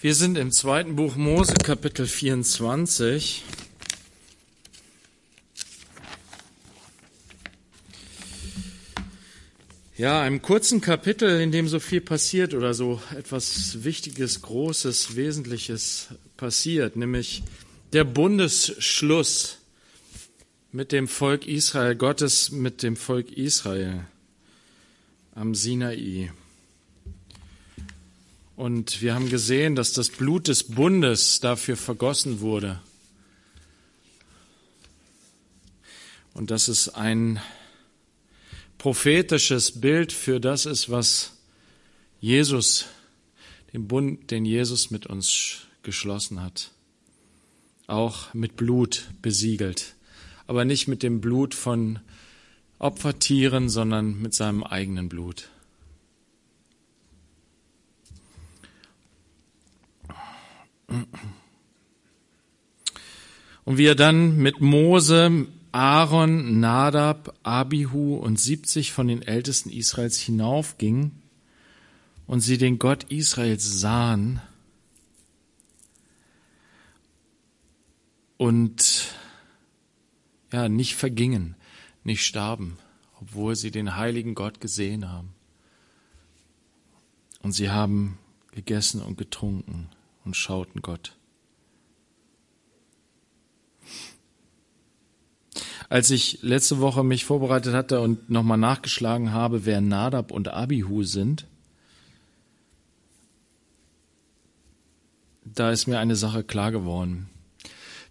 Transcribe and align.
Wir 0.00 0.14
sind 0.14 0.38
im 0.38 0.52
zweiten 0.52 0.94
Buch 0.94 1.16
Mose, 1.16 1.54
Kapitel 1.54 2.06
24. 2.06 3.42
Ja, 9.96 10.22
einem 10.22 10.40
kurzen 10.40 10.80
Kapitel, 10.80 11.40
in 11.40 11.50
dem 11.50 11.66
so 11.66 11.80
viel 11.80 12.00
passiert 12.00 12.54
oder 12.54 12.74
so 12.74 13.02
etwas 13.16 13.82
Wichtiges, 13.82 14.40
Großes, 14.42 15.16
Wesentliches 15.16 16.06
passiert, 16.36 16.94
nämlich 16.94 17.42
der 17.92 18.04
Bundesschluss 18.04 19.58
mit 20.70 20.92
dem 20.92 21.08
Volk 21.08 21.44
Israel, 21.44 21.96
Gottes 21.96 22.52
mit 22.52 22.84
dem 22.84 22.94
Volk 22.94 23.32
Israel 23.32 24.06
am 25.34 25.56
Sinai. 25.56 26.30
Und 28.58 29.02
wir 29.02 29.14
haben 29.14 29.28
gesehen, 29.28 29.76
dass 29.76 29.92
das 29.92 30.08
Blut 30.08 30.48
des 30.48 30.64
Bundes 30.64 31.38
dafür 31.38 31.76
vergossen 31.76 32.40
wurde. 32.40 32.80
Und 36.34 36.50
dass 36.50 36.66
es 36.66 36.88
ein 36.88 37.40
prophetisches 38.76 39.80
Bild 39.80 40.12
für 40.12 40.40
das 40.40 40.66
ist, 40.66 40.90
was 40.90 41.34
Jesus, 42.20 42.86
den 43.72 43.86
Bund, 43.86 44.28
den 44.32 44.44
Jesus 44.44 44.90
mit 44.90 45.06
uns 45.06 45.58
geschlossen 45.84 46.42
hat. 46.42 46.72
Auch 47.86 48.34
mit 48.34 48.56
Blut 48.56 49.08
besiegelt. 49.22 49.94
Aber 50.48 50.64
nicht 50.64 50.88
mit 50.88 51.04
dem 51.04 51.20
Blut 51.20 51.54
von 51.54 52.00
Opfertieren, 52.80 53.68
sondern 53.68 54.20
mit 54.20 54.34
seinem 54.34 54.64
eigenen 54.64 55.08
Blut. 55.08 55.48
Und 63.64 63.76
wie 63.76 63.86
er 63.86 63.94
dann 63.94 64.36
mit 64.36 64.60
Mose, 64.60 65.46
Aaron, 65.72 66.60
Nadab, 66.60 67.36
Abihu 67.42 68.16
und 68.16 68.40
70 68.40 68.92
von 68.92 69.08
den 69.08 69.20
Ältesten 69.22 69.70
Israels 69.70 70.18
hinaufging 70.18 71.12
und 72.26 72.40
sie 72.40 72.56
den 72.56 72.78
Gott 72.78 73.04
Israels 73.10 73.80
sahen 73.80 74.40
und 78.38 79.08
ja, 80.50 80.70
nicht 80.70 80.94
vergingen, 80.94 81.54
nicht 82.04 82.24
starben, 82.24 82.78
obwohl 83.20 83.54
sie 83.54 83.70
den 83.70 83.96
heiligen 83.96 84.34
Gott 84.34 84.62
gesehen 84.62 85.10
haben. 85.10 85.34
Und 87.42 87.52
sie 87.52 87.70
haben 87.70 88.18
gegessen 88.52 89.02
und 89.02 89.18
getrunken 89.18 89.90
und 90.28 90.34
schauten 90.34 90.82
Gott. 90.82 91.16
Als 95.88 96.10
ich 96.10 96.40
letzte 96.42 96.80
Woche 96.80 97.02
mich 97.02 97.24
vorbereitet 97.24 97.72
hatte 97.72 98.02
und 98.02 98.28
nochmal 98.28 98.58
nachgeschlagen 98.58 99.32
habe, 99.32 99.64
wer 99.64 99.80
Nadab 99.80 100.30
und 100.30 100.48
Abihu 100.48 101.02
sind, 101.02 101.46
da 105.46 105.70
ist 105.70 105.86
mir 105.86 105.98
eine 105.98 106.14
Sache 106.14 106.44
klar 106.44 106.72
geworden. 106.72 107.30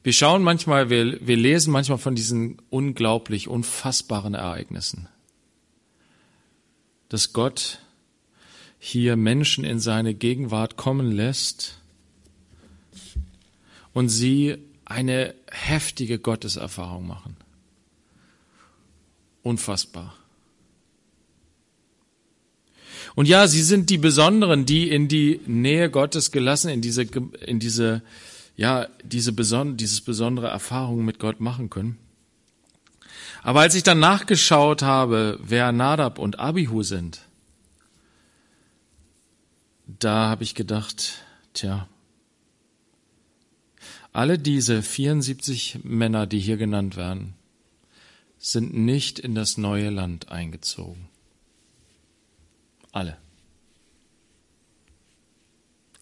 Wir 0.01 0.13
schauen 0.13 0.41
manchmal, 0.41 0.89
wir, 0.89 1.19
wir 1.27 1.38
lesen 1.38 1.71
manchmal 1.71 1.99
von 1.99 2.15
diesen 2.15 2.59
unglaublich, 2.71 3.47
unfassbaren 3.47 4.33
Ereignissen. 4.33 5.07
Dass 7.09 7.31
Gott 7.31 7.79
hier 8.79 9.15
Menschen 9.17 9.63
in 9.63 9.79
seine 9.79 10.15
Gegenwart 10.15 10.77
kommen 10.77 11.11
lässt 11.11 11.79
und 13.98 14.09
sie 14.09 14.58
eine 14.86 15.34
heftige 15.50 16.20
Gotteserfahrung 16.20 17.08
machen. 17.08 17.36
Unfassbar. 19.41 20.13
Und 23.16 23.28
ja, 23.28 23.47
sie 23.47 23.63
sind 23.63 23.90
die 23.90 23.97
Besonderen, 23.97 24.68
die 24.68 24.88
in 24.88 25.07
die 25.07 25.41
Nähe 25.47 25.90
Gottes 25.90 26.31
gelassen, 26.31 26.69
in 26.69 26.81
diese, 26.81 27.07
in 27.44 27.57
diese, 27.57 28.03
ja, 28.56 28.88
diese 29.03 29.31
beson 29.31 29.78
dieses 29.78 30.02
besondere 30.02 30.50
Erfahrung 30.50 31.03
mit 31.03 31.18
Gott 31.18 31.40
machen 31.40 31.72
können. 31.72 31.97
Aber 33.41 33.62
als 33.62 33.74
ich 33.74 33.81
dann 33.81 34.00
nachgeschaut 34.00 34.84
habe, 34.84 35.40
wer 35.41 35.72
Nadab 35.72 36.19
und 36.19 36.38
Abihu 36.38 36.84
sind, 36.84 37.22
da 39.88 40.30
habe 40.30 40.44
ich 40.44 40.53
gedacht, 40.53 41.24
tja, 41.56 41.88
alle 44.17 44.39
diese 44.39 44.81
74 44.81 45.81
Männer, 45.83 46.25
die 46.25 46.39
hier 46.39 46.57
genannt 46.57 46.97
werden, 46.97 47.35
sind 48.39 48.73
nicht 48.73 49.19
in 49.19 49.35
das 49.35 49.57
neue 49.57 49.91
Land 49.91 50.29
eingezogen. 50.29 51.07
Alle. 52.91 53.16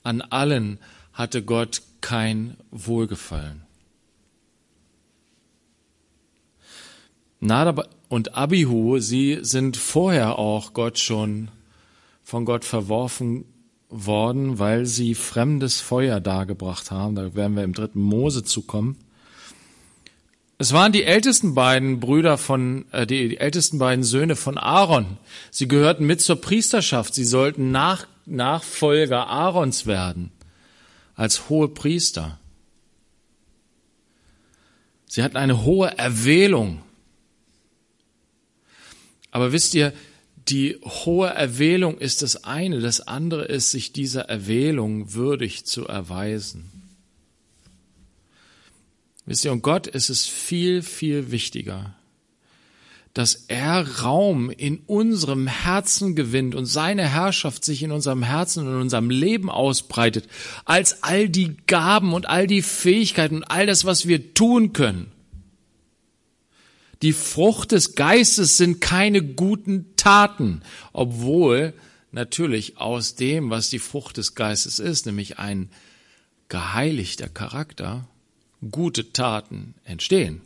An 0.01 0.21
allen 0.21 0.79
hatte 1.11 1.43
Gott 1.43 1.81
kein 1.99 2.55
Wohlgefallen. 2.71 3.63
Nadab 7.41 7.89
und 8.07 8.37
Abihu, 8.37 8.99
sie 8.99 9.39
sind 9.41 9.75
vorher 9.75 10.39
auch 10.39 10.71
Gott 10.71 10.99
schon 10.99 11.51
von 12.23 12.45
Gott 12.45 12.63
verworfen 12.63 13.43
worden, 13.90 14.59
weil 14.59 14.85
sie 14.85 15.16
fremdes 15.16 15.81
Feuer 15.81 16.19
dargebracht 16.19 16.91
haben. 16.91 17.16
Da 17.16 17.35
werden 17.35 17.56
wir 17.56 17.63
im 17.63 17.73
dritten 17.73 18.01
Mose 18.01 18.44
zukommen. 18.44 18.97
Es 20.57 20.72
waren 20.72 20.91
die 20.91 21.03
ältesten 21.03 21.53
beiden 21.53 22.00
Brüder 22.00 22.38
von, 22.38 22.85
äh, 22.91 23.06
die, 23.06 23.29
die 23.29 23.38
ältesten 23.38 23.78
beiden 23.78 24.03
Söhne 24.03 24.35
von 24.35 24.57
Aaron. 24.57 25.18
Sie 25.51 25.68
gehörten 25.68 26.06
mit 26.06 26.22
zur 26.22 26.40
Priesterschaft. 26.40 27.13
Sie 27.13 27.25
sollten 27.25 27.72
Nach, 27.72 28.07
Nachfolger 28.25 29.28
Aarons 29.28 29.85
werden 29.85 30.31
als 31.16 31.50
hohe 31.50 31.67
Priester. 31.67 32.40
Sie 35.07 35.23
hatten 35.23 35.38
eine 35.38 35.63
hohe 35.63 35.97
Erwählung. 35.97 36.81
Aber 39.31 39.52
wisst 39.52 39.73
ihr, 39.73 39.94
die 40.47 40.78
hohe 40.83 41.29
Erwählung 41.29 41.97
ist 41.97 42.22
das 42.22 42.44
eine, 42.44 42.79
das 42.79 43.01
andere 43.01 43.45
ist, 43.45 43.72
sich 43.72 43.94
dieser 43.94 44.23
Erwählung 44.29 45.13
würdig 45.13 45.66
zu 45.66 45.88
erweisen. 45.88 46.72
Wisst 49.25 49.44
ihr, 49.44 49.51
und 49.51 49.63
Gott 49.63 49.88
ist 49.88 50.09
es 50.09 50.28
viel, 50.28 50.84
viel 50.84 51.31
wichtiger, 51.31 51.95
dass 53.16 53.45
er 53.47 54.01
Raum 54.01 54.51
in 54.51 54.79
unserem 54.85 55.47
Herzen 55.47 56.16
gewinnt 56.16 56.53
und 56.53 56.67
seine 56.67 57.07
Herrschaft 57.07 57.66
sich 57.66 57.81
in 57.81 57.91
unserem 57.91 58.22
Herzen 58.22 58.67
und 58.67 58.73
in 58.73 58.81
unserem 58.81 59.09
Leben 59.09 59.50
ausbreitet, 59.50 60.28
als 60.66 61.01
all 61.01 61.28
die 61.28 61.57
Gaben 61.66 62.13
und 62.13 62.29
all 62.29 62.45
die 62.45 62.61
Fähigkeiten 62.61 63.38
und 63.38 63.44
all 63.45 63.66
das, 63.66 63.84
was 63.84 64.07
wir 64.07 64.35
tun 64.35 64.73
können. 64.73 65.11
Die 67.01 67.13
Frucht 67.13 67.72
des 67.72 67.95
Geistes 67.95 68.57
sind 68.57 68.81
keine 68.81 69.22
guten 69.22 69.95
Taten, 69.95 70.61
obwohl 70.94 71.73
natürlich 72.11 72.78
aus 72.78 73.16
dem, 73.16 73.50
was 73.50 73.69
die 73.69 73.79
Frucht 73.79 74.17
des 74.17 74.35
Geistes 74.35 74.79
ist, 74.79 75.05
nämlich 75.05 75.38
ein 75.38 75.69
geheiligter 76.47 77.28
Charakter, 77.28 78.07
gute 78.72 79.11
Taten 79.11 79.75
entstehen. 79.84 80.41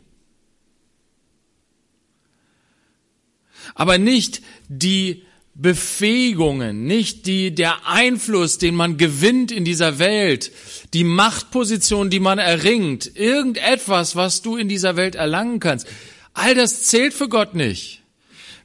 Aber 3.74 3.98
nicht 3.98 4.42
die 4.68 5.22
Befähigungen, 5.54 6.84
nicht 6.86 7.26
die, 7.26 7.54
der 7.54 7.86
Einfluss, 7.86 8.58
den 8.58 8.74
man 8.74 8.96
gewinnt 8.96 9.52
in 9.52 9.64
dieser 9.64 9.98
Welt, 9.98 10.52
die 10.94 11.04
Machtposition, 11.04 12.08
die 12.08 12.20
man 12.20 12.38
erringt, 12.38 13.14
irgendetwas, 13.14 14.16
was 14.16 14.42
du 14.42 14.56
in 14.56 14.68
dieser 14.68 14.96
Welt 14.96 15.16
erlangen 15.16 15.60
kannst. 15.60 15.86
All 16.34 16.54
das 16.54 16.84
zählt 16.84 17.14
für 17.14 17.28
Gott 17.28 17.54
nicht. 17.54 18.02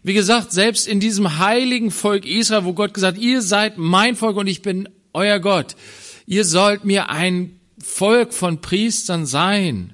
Wie 0.04 0.14
gesagt, 0.14 0.52
selbst 0.52 0.88
in 0.88 1.00
diesem 1.00 1.40
heiligen 1.40 1.90
Volk 1.90 2.26
Israel, 2.26 2.66
wo 2.66 2.74
Gott 2.74 2.94
gesagt, 2.94 3.18
ihr 3.18 3.42
seid 3.42 3.78
mein 3.78 4.16
Volk 4.16 4.38
und 4.38 4.48
ich 4.48 4.62
bin 4.62 4.88
euer 5.14 5.40
Gott. 5.40 5.76
Ihr 6.28 6.46
sollt 6.46 6.86
mir 6.86 7.10
ein 7.10 7.60
Volk 7.84 8.34
von 8.34 8.62
Priestern 8.62 9.26
sein. 9.26 9.94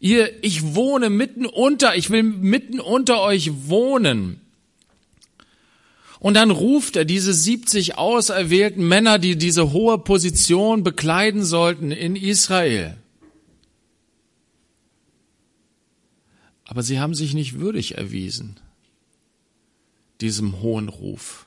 Ihr, 0.00 0.44
ich 0.44 0.74
wohne 0.74 1.10
mitten 1.10 1.44
unter, 1.44 1.96
ich 1.96 2.10
will 2.10 2.22
mitten 2.22 2.78
unter 2.78 3.20
euch 3.20 3.50
wohnen. 3.66 4.40
Und 6.20 6.34
dann 6.34 6.50
ruft 6.50 6.96
er 6.96 7.04
diese 7.04 7.32
70 7.32 7.96
auserwählten 7.96 8.86
Männer, 8.86 9.18
die 9.18 9.36
diese 9.36 9.72
hohe 9.72 9.98
Position 9.98 10.82
bekleiden 10.82 11.44
sollten 11.44 11.90
in 11.90 12.16
Israel. 12.16 12.96
Aber 16.68 16.84
sie 16.84 17.00
haben 17.00 17.14
sich 17.14 17.34
nicht 17.34 17.58
würdig 17.58 17.98
erwiesen, 17.98 18.60
diesem 20.20 20.60
hohen 20.60 20.88
Ruf. 20.88 21.46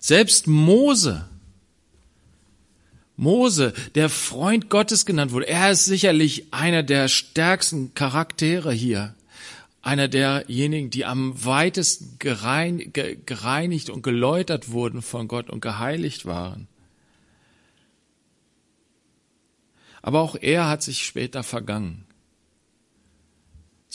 Selbst 0.00 0.46
Mose 0.46 1.26
Mose, 3.16 3.72
der 3.94 4.10
Freund 4.10 4.68
Gottes 4.68 5.06
genannt 5.06 5.32
wurde, 5.32 5.48
er 5.48 5.70
ist 5.70 5.86
sicherlich 5.86 6.52
einer 6.52 6.82
der 6.82 7.08
stärksten 7.08 7.94
Charaktere 7.94 8.72
hier. 8.72 9.14
Einer 9.80 10.08
derjenigen, 10.08 10.90
die 10.90 11.04
am 11.04 11.44
weitesten 11.44 12.18
gereinigt 12.18 13.88
und 13.88 14.02
geläutert 14.02 14.70
wurden 14.70 15.00
von 15.00 15.28
Gott 15.28 15.48
und 15.48 15.60
geheiligt 15.60 16.26
waren. 16.26 16.68
Aber 20.02 20.20
auch 20.20 20.36
er 20.38 20.68
hat 20.68 20.82
sich 20.82 21.04
später 21.04 21.42
vergangen, 21.42 22.04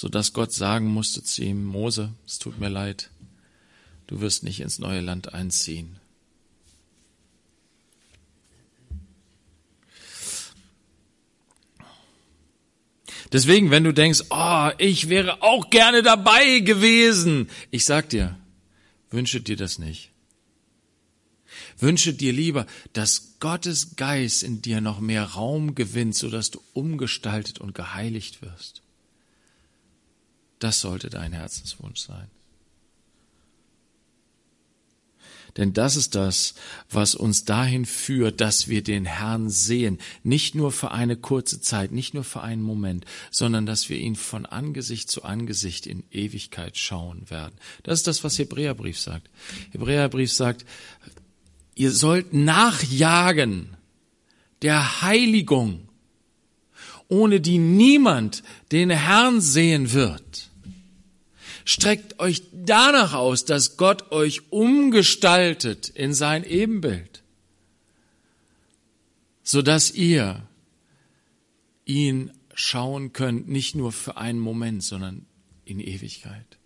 so 0.02 0.10
dass 0.10 0.34
Gott 0.34 0.52
sagen 0.52 0.88
musste 0.88 1.22
zu 1.22 1.44
ihm, 1.44 1.64
Mose, 1.64 2.12
es 2.26 2.40
tut 2.40 2.60
mir 2.60 2.70
leid, 2.70 3.12
du 4.08 4.20
wirst 4.20 4.42
nicht 4.42 4.60
ins 4.60 4.80
neue 4.80 5.00
Land 5.00 5.36
einziehen. 5.36 6.00
Deswegen, 13.32 13.70
wenn 13.70 13.84
du 13.84 13.94
denkst, 13.94 14.24
oh, 14.32 14.72
ich 14.80 15.08
wäre 15.08 15.44
auch 15.44 15.70
gerne 15.70 16.02
dabei 16.02 16.62
gewesen, 16.62 17.48
ich 17.70 17.86
sag 17.86 18.10
dir, 18.10 18.36
wünsche 19.12 19.40
dir 19.40 19.56
das 19.56 19.78
nicht. 19.78 20.10
Wünsche 21.78 22.16
dir 22.16 22.34
lieber, 22.34 22.66
dass 22.94 23.38
Gottes 23.40 23.96
Geist 23.98 24.42
in 24.42 24.64
dir 24.64 24.82
noch 24.82 25.00
mehr 25.00 25.26
Raum 25.26 25.76
gewinnt, 25.76 26.16
sodass 26.16 26.50
du 26.50 26.60
umgestaltet 26.74 27.60
und 27.60 27.76
geheiligt 27.76 28.42
wirst. 28.42 28.82
Das 30.62 30.80
sollte 30.80 31.10
dein 31.10 31.34
Herzenswunsch 31.34 32.00
sein. 32.00 32.28
Denn 35.58 35.74
das 35.74 35.96
ist 35.96 36.14
das, 36.14 36.54
was 36.90 37.16
uns 37.16 37.46
dahin 37.46 37.86
führt, 37.86 38.40
dass 38.40 38.68
wir 38.68 38.84
den 38.84 39.06
Herrn 39.06 39.50
sehen. 39.50 39.98
Nicht 40.24 40.54
nur 40.54 40.72
für 40.72 40.92
eine 40.92 41.18
kurze 41.18 41.60
Zeit, 41.60 41.92
nicht 41.92 42.14
nur 42.14 42.24
für 42.24 42.42
einen 42.42 42.62
Moment, 42.62 43.06
sondern 43.32 43.66
dass 43.66 43.90
wir 43.90 43.98
ihn 43.98 44.16
von 44.16 44.46
Angesicht 44.46 45.10
zu 45.10 45.24
Angesicht 45.24 45.88
in 45.88 46.04
Ewigkeit 46.12 46.78
schauen 46.78 47.30
werden. 47.30 47.56
Das 47.82 48.00
ist 48.00 48.08
das, 48.08 48.24
was 48.24 48.38
Hebräerbrief 48.38 49.00
sagt. 49.00 49.30
Hebräerbrief 49.72 50.32
sagt, 50.32 50.64
ihr 51.74 51.92
sollt 51.92 52.34
nachjagen 52.34 53.76
der 54.62 55.02
Heiligung, 55.02 55.90
ohne 57.08 57.42
die 57.42 57.58
niemand 57.58 58.44
den 58.72 58.92
Herrn 58.92 59.42
sehen 59.42 59.92
wird. 59.92 60.51
Streckt 61.66 62.20
euch 62.20 62.44
danach 62.52 63.14
aus, 63.14 63.46
dass 63.46 63.78
Gott 63.78 64.12
euch 64.12 64.52
umgestaltet 64.52 65.90
in 65.90 66.14
sein 66.14 66.44
Ebenbild, 66.44 67.24
so 69.44 69.62
dass 69.62 69.92
ihr 69.92 70.48
ihn 71.86 72.32
schauen 72.54 73.14
könnt, 73.14 73.48
nicht 73.48 73.76
nur 73.76 73.92
für 73.92 74.18
einen 74.18 74.40
Moment, 74.40 74.84
sondern 74.84 75.26
in 75.66 75.80
Ewigkeit. 75.80 76.58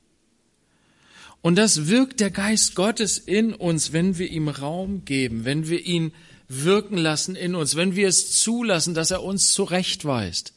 Und 1.41 1.57
das 1.57 1.87
wirkt 1.87 2.21
der 2.21 2.31
Geist 2.31 2.73
Gottes 2.73 3.19
in 3.19 3.53
uns, 3.53 3.93
wenn 3.93 4.17
wir 4.17 4.29
ihm 4.31 4.47
Raum 4.47 5.05
geben, 5.05 5.45
wenn 5.45 5.69
wir 5.69 5.85
ihn 5.85 6.11
wirken 6.47 6.97
lassen 6.97 7.35
in 7.35 7.53
uns, 7.53 7.75
wenn 7.75 7.95
wir 7.95 8.07
es 8.07 8.39
zulassen, 8.39 8.95
dass 8.95 9.11
er 9.11 9.23
uns 9.23 9.51
zurechtweist 9.51 10.54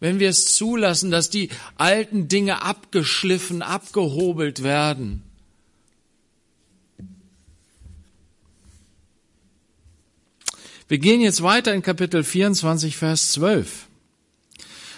wenn 0.00 0.20
wir 0.20 0.28
es 0.28 0.54
zulassen, 0.54 1.10
dass 1.10 1.30
die 1.30 1.50
alten 1.76 2.28
Dinge 2.28 2.62
abgeschliffen, 2.62 3.62
abgehobelt 3.62 4.62
werden. 4.62 5.22
Wir 10.86 10.98
gehen 10.98 11.20
jetzt 11.20 11.42
weiter 11.42 11.74
in 11.74 11.82
Kapitel 11.82 12.24
24, 12.24 12.96
Vers 12.96 13.32
12. 13.32 13.86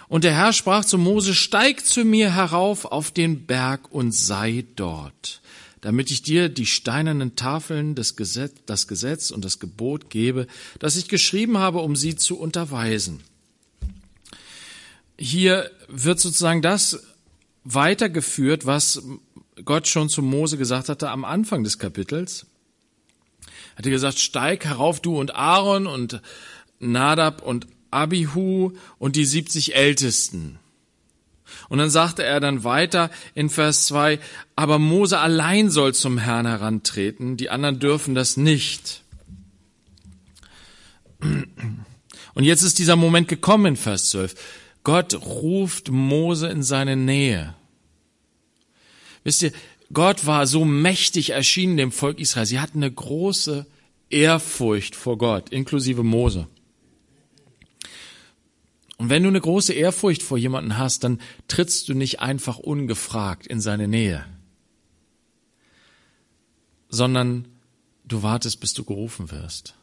Und 0.09 0.25
der 0.25 0.35
Herr 0.35 0.53
sprach 0.53 0.85
zu 0.85 0.99
Mose, 0.99 1.35
steig 1.35 1.85
zu 1.85 2.05
mir 2.05 2.35
herauf 2.35 2.85
auf 2.85 3.11
den 3.11 3.47
Berg 3.47 3.91
und 3.93 4.13
sei 4.13 4.65
dort, 4.77 5.41
damit 5.81 6.11
ich 6.11 6.23
dir 6.23 6.49
die 6.49 6.67
steinernen 6.67 7.37
Tafeln, 7.37 7.95
des 7.95 8.17
Gesetz, 8.17 8.55
das 8.67 8.87
Gesetz 8.87 9.31
und 9.31 9.45
das 9.45 9.59
Gebot 9.59 10.11
gebe, 10.11 10.47
das 10.79 10.97
ich 10.97 11.09
geschrieben 11.09 11.59
habe, 11.59 11.79
um 11.79 11.97
sie 11.97 12.17
zu 12.17 12.39
unterweisen 12.39 13.21
hier 15.21 15.71
wird 15.89 16.19
sozusagen 16.19 16.63
das 16.63 17.03
weitergeführt, 17.65 18.65
was 18.65 19.03
Gott 19.65 19.87
schon 19.87 20.09
zu 20.09 20.23
Mose 20.23 20.57
gesagt 20.57 20.89
hatte 20.89 21.11
am 21.11 21.27
Anfang 21.27 21.63
des 21.63 21.79
Kapitels. 21.79 22.47
Er 23.75 23.79
hatte 23.79 23.91
gesagt, 23.91 24.19
steig 24.19 24.65
herauf 24.65 25.01
du 25.01 25.21
und 25.21 25.35
Aaron 25.35 25.87
und 25.87 26.23
Nadab 26.79 27.43
und 27.43 27.67
Abihu 27.91 28.73
und 28.99 29.17
die 29.17 29.27
70 29.27 29.75
Ältesten. 29.75 30.59
Und 31.69 31.79
dann 31.79 31.91
sagte 31.91 32.23
er 32.23 32.41
dann 32.41 32.65
weiter 32.65 33.11
in 33.35 33.51
Vers 33.51 33.87
2, 33.87 34.19
aber 34.57 34.79
Mose 34.79 35.19
allein 35.19 35.69
soll 35.71 35.95
zum 35.95 36.17
Herrn 36.17 36.47
herantreten, 36.47 37.37
die 37.37 37.51
anderen 37.51 37.79
dürfen 37.79 38.15
das 38.15 38.39
nicht. 38.39 39.03
Und 41.21 42.45
jetzt 42.45 42.63
ist 42.63 42.79
dieser 42.79 42.97
Moment 42.97 43.29
gekommen 43.29 43.67
in 43.67 43.77
Vers 43.77 44.11
12. 44.11 44.35
Gott 44.83 45.15
ruft 45.15 45.91
Mose 45.91 46.49
in 46.49 46.63
seine 46.63 46.97
Nähe. 46.97 47.55
Wisst 49.25 49.43
ihr, 49.43 49.53
Gott 49.93 50.27
war 50.27 50.47
so 50.47 50.65
mächtig 50.65 51.31
erschienen 51.31 51.77
dem 51.77 51.93
Volk 51.93 52.19
Israel. 52.21 52.47
Sie 52.47 52.61
hatten 52.61 52.79
eine 52.79 52.93
große 52.93 53.67
Ehrfurcht 54.09 54.95
vor 54.97 55.19
Gott, 55.19 55.51
inklusive 55.51 56.03
Mose. 56.03 56.49
Und 58.99 59.09
wenn 59.09 59.23
du 59.23 59.31
eine 59.31 59.41
große 59.41 59.73
Ehrfurcht 59.73 60.23
vor 60.23 60.37
jemanden 60.37 60.77
hast, 60.77 61.05
dann 61.05 61.21
trittst 61.49 61.89
du 61.89 61.95
nicht 61.95 62.21
einfach 62.21 62.59
ungefragt 62.59 63.47
in 63.47 63.61
seine 63.61 63.89
Nähe, 63.89 64.27
sondern 66.91 67.49
du 68.05 68.23
wartest, 68.23 68.61
bis 68.61 68.75
du 68.75 68.85
gerufen 68.85 69.31
wirst. 69.31 69.75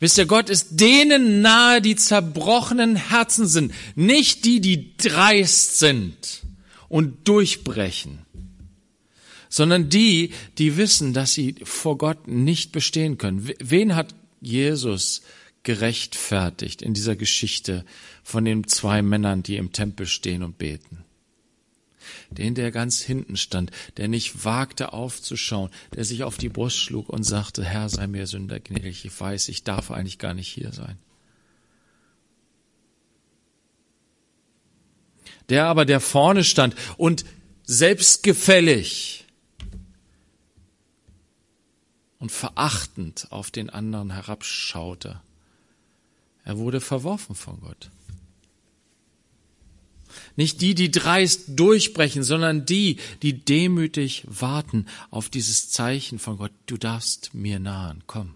Wisst 0.00 0.18
ihr, 0.18 0.26
Gott 0.26 0.50
ist 0.50 0.80
denen 0.80 1.42
nahe, 1.42 1.80
die 1.80 1.96
zerbrochenen 1.96 2.96
Herzen 2.96 3.46
sind, 3.46 3.72
nicht 3.94 4.44
die, 4.44 4.60
die 4.60 4.96
dreist 4.96 5.78
sind 5.78 6.42
und 6.88 7.28
durchbrechen, 7.28 8.18
sondern 9.48 9.88
die, 9.88 10.32
die 10.58 10.76
wissen, 10.76 11.12
dass 11.12 11.34
sie 11.34 11.54
vor 11.62 11.98
Gott 11.98 12.26
nicht 12.26 12.72
bestehen 12.72 13.18
können. 13.18 13.48
Wen 13.60 13.94
hat 13.94 14.14
Jesus 14.40 15.22
gerechtfertigt 15.62 16.82
in 16.82 16.94
dieser 16.94 17.14
Geschichte 17.16 17.84
von 18.24 18.44
den 18.44 18.66
zwei 18.66 19.02
Männern, 19.02 19.42
die 19.42 19.56
im 19.56 19.72
Tempel 19.72 20.06
stehen 20.06 20.42
und 20.42 20.58
beten? 20.58 21.04
Den, 22.30 22.54
der 22.54 22.70
ganz 22.70 23.00
hinten 23.00 23.36
stand, 23.36 23.70
der 23.96 24.08
nicht 24.08 24.44
wagte 24.44 24.92
aufzuschauen, 24.92 25.70
der 25.94 26.04
sich 26.04 26.24
auf 26.24 26.38
die 26.38 26.48
Brust 26.48 26.76
schlug 26.76 27.08
und 27.08 27.24
sagte, 27.24 27.64
Herr, 27.64 27.88
sei 27.88 28.06
mir 28.06 28.26
Sünder 28.26 28.60
gnädig, 28.60 29.04
ich 29.04 29.20
weiß, 29.20 29.48
ich 29.48 29.64
darf 29.64 29.90
eigentlich 29.90 30.18
gar 30.18 30.34
nicht 30.34 30.48
hier 30.48 30.72
sein. 30.72 30.98
Der 35.48 35.66
aber, 35.66 35.84
der 35.84 36.00
vorne 36.00 36.44
stand 36.44 36.74
und 36.96 37.24
selbstgefällig 37.64 39.26
und 42.18 42.30
verachtend 42.30 43.26
auf 43.30 43.50
den 43.50 43.68
anderen 43.68 44.12
herabschaute, 44.12 45.20
er 46.44 46.58
wurde 46.58 46.80
verworfen 46.80 47.34
von 47.34 47.60
Gott. 47.60 47.90
Nicht 50.36 50.60
die, 50.60 50.74
die 50.74 50.90
dreist 50.90 51.58
durchbrechen, 51.58 52.22
sondern 52.22 52.64
die, 52.66 52.96
die 53.22 53.44
demütig 53.44 54.24
warten 54.26 54.86
auf 55.10 55.28
dieses 55.28 55.70
Zeichen 55.70 56.18
von 56.18 56.38
Gott. 56.38 56.52
Du 56.66 56.76
darfst 56.76 57.34
mir 57.34 57.58
nahen, 57.58 58.02
komm. 58.06 58.34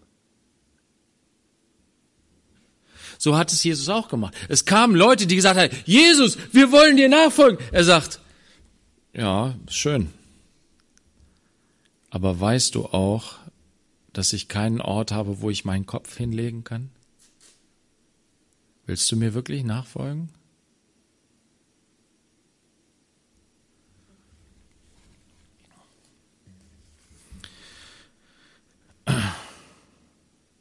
So 3.19 3.37
hat 3.37 3.53
es 3.53 3.65
Jesus 3.65 3.89
auch 3.89 4.09
gemacht. 4.09 4.35
Es 4.49 4.65
kamen 4.65 4.95
Leute, 4.95 5.27
die 5.27 5.37
gesagt 5.37 5.59
haben, 5.59 5.75
Jesus, 5.87 6.37
wir 6.53 6.73
wollen 6.73 6.97
dir 6.97 7.09
nachfolgen. 7.09 7.65
Er 7.73 7.85
sagt, 7.85 8.21
ja, 9.13 9.55
schön. 9.69 10.11
Aber 12.11 12.39
weißt 12.39 12.75
du 12.75 12.87
auch, 12.87 13.35
dass 14.13 14.33
ich 14.33 14.49
keinen 14.49 14.81
Ort 14.81 15.13
habe, 15.13 15.41
wo 15.41 15.51
ich 15.51 15.65
meinen 15.65 15.87
Kopf 15.87 16.17
hinlegen 16.17 16.65
kann? 16.65 16.91
Willst 18.87 19.11
du 19.11 19.17
mir 19.17 19.35
wirklich 19.35 19.65
nachfolgen? 19.65 20.31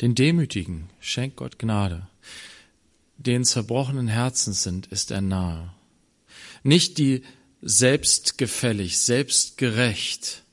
Den 0.02 0.16
Demütigen 0.16 0.90
schenkt 1.00 1.38
Gott 1.38 1.58
Gnade. 1.60 2.08
Den 3.18 3.46
zerbrochenen 3.46 4.08
Herzen 4.08 4.54
sind, 4.54 4.88
ist 4.88 5.12
er 5.12 5.22
nahe. 5.22 5.74
Nicht 6.64 6.98
die 6.98 7.24
selbstgefällig, 7.62 9.00
selbstgerecht, 9.00 10.44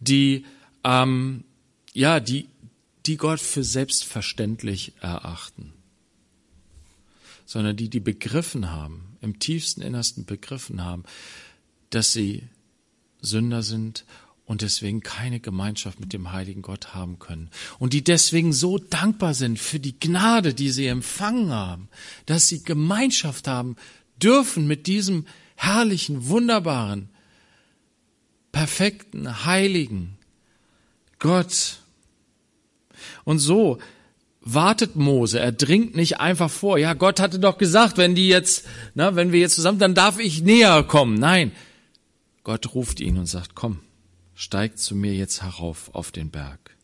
die, 0.00 0.44
ähm, 0.84 1.44
ja, 1.92 2.20
die, 2.20 2.48
die 3.06 3.16
Gott 3.16 3.40
für 3.40 3.62
selbstverständlich 3.62 4.92
erachten, 5.00 5.72
sondern 7.44 7.76
die, 7.76 7.88
die 7.88 8.00
begriffen 8.00 8.70
haben, 8.70 9.16
im 9.20 9.38
tiefsten 9.38 9.80
Innersten 9.80 10.24
begriffen 10.24 10.84
haben, 10.84 11.04
dass 11.90 12.12
sie 12.12 12.42
Sünder 13.20 13.62
sind 13.62 14.04
und 14.46 14.62
deswegen 14.62 15.00
keine 15.00 15.40
Gemeinschaft 15.40 16.00
mit 16.00 16.12
dem 16.12 16.32
heiligen 16.32 16.62
Gott 16.62 16.94
haben 16.94 17.18
können. 17.18 17.50
Und 17.78 17.92
die 17.92 18.04
deswegen 18.04 18.52
so 18.52 18.78
dankbar 18.78 19.34
sind 19.34 19.58
für 19.58 19.80
die 19.80 19.98
Gnade, 19.98 20.54
die 20.54 20.70
sie 20.70 20.86
empfangen 20.86 21.50
haben, 21.50 21.88
dass 22.26 22.48
sie 22.48 22.62
Gemeinschaft 22.62 23.48
haben 23.48 23.76
dürfen 24.22 24.66
mit 24.66 24.86
diesem 24.86 25.26
herrlichen, 25.56 26.28
wunderbaren, 26.28 27.08
perfekten, 28.52 29.44
heiligen 29.44 30.16
Gott. 31.18 31.80
Und 33.24 33.40
so 33.40 33.78
wartet 34.40 34.94
Mose, 34.94 35.40
er 35.40 35.50
dringt 35.50 35.96
nicht 35.96 36.20
einfach 36.20 36.50
vor. 36.50 36.78
Ja, 36.78 36.94
Gott 36.94 37.18
hatte 37.18 37.40
doch 37.40 37.58
gesagt, 37.58 37.98
wenn 37.98 38.14
die 38.14 38.28
jetzt, 38.28 38.64
na, 38.94 39.16
wenn 39.16 39.32
wir 39.32 39.40
jetzt 39.40 39.56
zusammen, 39.56 39.80
dann 39.80 39.96
darf 39.96 40.20
ich 40.20 40.42
näher 40.42 40.84
kommen. 40.84 41.18
Nein. 41.18 41.50
Gott 42.44 42.74
ruft 42.74 43.00
ihn 43.00 43.18
und 43.18 43.26
sagt, 43.26 43.56
komm, 43.56 43.80
steigt 44.36 44.78
zu 44.78 44.94
mir 44.94 45.14
jetzt 45.14 45.42
herauf 45.42 45.92
auf 45.94 46.12
den 46.12 46.30
Berg. 46.30 46.76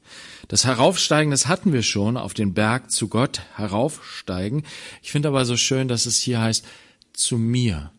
Das 0.48 0.64
Heraufsteigen, 0.64 1.30
das 1.30 1.46
hatten 1.46 1.72
wir 1.72 1.82
schon, 1.82 2.16
auf 2.16 2.34
den 2.34 2.54
Berg 2.54 2.90
zu 2.90 3.08
Gott 3.08 3.42
heraufsteigen. 3.54 4.64
Ich 5.02 5.12
finde 5.12 5.28
aber 5.28 5.44
so 5.44 5.56
schön, 5.56 5.86
dass 5.86 6.06
es 6.06 6.18
hier 6.18 6.40
heißt, 6.40 6.66
zu 7.12 7.38
mir. 7.38 7.92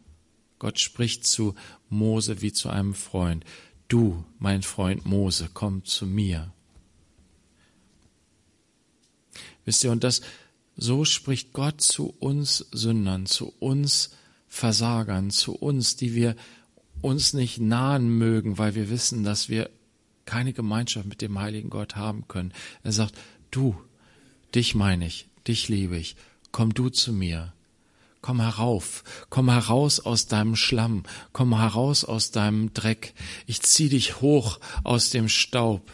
Gott 0.60 0.80
spricht 0.80 1.26
zu 1.26 1.56
Mose 1.90 2.42
wie 2.42 2.52
zu 2.52 2.70
einem 2.70 2.94
Freund. 2.94 3.46
Du, 3.88 4.26
mein 4.40 4.64
Freund 4.64 5.06
Mose, 5.06 5.50
komm 5.54 5.86
zu 5.86 6.06
mir. 6.06 6.52
Wisst 9.66 9.84
ihr, 9.84 9.92
und 9.92 10.04
das, 10.04 10.22
so 10.76 11.06
spricht 11.06 11.54
Gott 11.54 11.82
zu 11.82 12.14
uns 12.20 12.66
Sündern, 12.72 13.28
zu 13.28 13.54
uns 13.60 14.12
Versagern, 14.48 15.30
zu 15.32 15.56
uns, 15.56 15.96
die 15.96 16.16
wir 16.16 16.36
uns 17.04 17.34
nicht 17.34 17.60
nahen 17.60 18.10
mögen, 18.18 18.58
weil 18.58 18.76
wir 18.76 18.90
wissen, 18.90 19.24
dass 19.24 19.50
wir 19.50 19.70
keine 20.26 20.54
Gemeinschaft 20.54 21.06
mit 21.06 21.22
dem 21.22 21.40
heiligen 21.40 21.70
Gott 21.70 21.96
haben 21.96 22.28
können. 22.28 22.54
Er 22.84 22.94
sagt, 22.94 23.16
du, 23.52 23.76
dich 24.56 24.74
meine 24.76 25.06
ich, 25.06 25.28
dich 25.48 25.68
liebe 25.70 25.98
ich, 25.98 26.16
komm 26.52 26.74
du 26.74 26.90
zu 26.90 27.14
mir. 27.14 27.54
Komm 28.22 28.40
herauf, 28.40 29.04
komm 29.30 29.50
heraus 29.50 30.00
aus 30.00 30.28
deinem 30.28 30.56
Schlamm, 30.56 31.04
komm 31.34 31.60
heraus 31.60 32.06
aus 32.06 32.32
deinem 32.32 32.74
Dreck. 32.74 33.14
Ich 33.48 33.62
zieh 33.62 33.90
dich 33.90 34.22
hoch 34.22 34.62
aus 34.86 35.10
dem 35.10 35.28
Staub. 35.28 35.92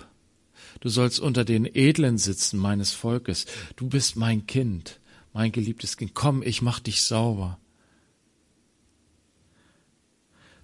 Du 0.80 0.90
sollst 0.90 1.20
unter 1.20 1.44
den 1.44 1.66
Edlen 1.66 2.20
sitzen 2.20 2.60
meines 2.60 2.94
Volkes. 2.94 3.48
Du 3.78 3.88
bist 3.88 4.16
mein 4.16 4.46
Kind, 4.46 5.00
mein 5.34 5.52
geliebtes 5.52 5.98
Kind. 5.98 6.14
Komm, 6.14 6.44
ich 6.44 6.62
mach 6.62 6.80
dich 6.80 7.02
sauber. 7.02 7.58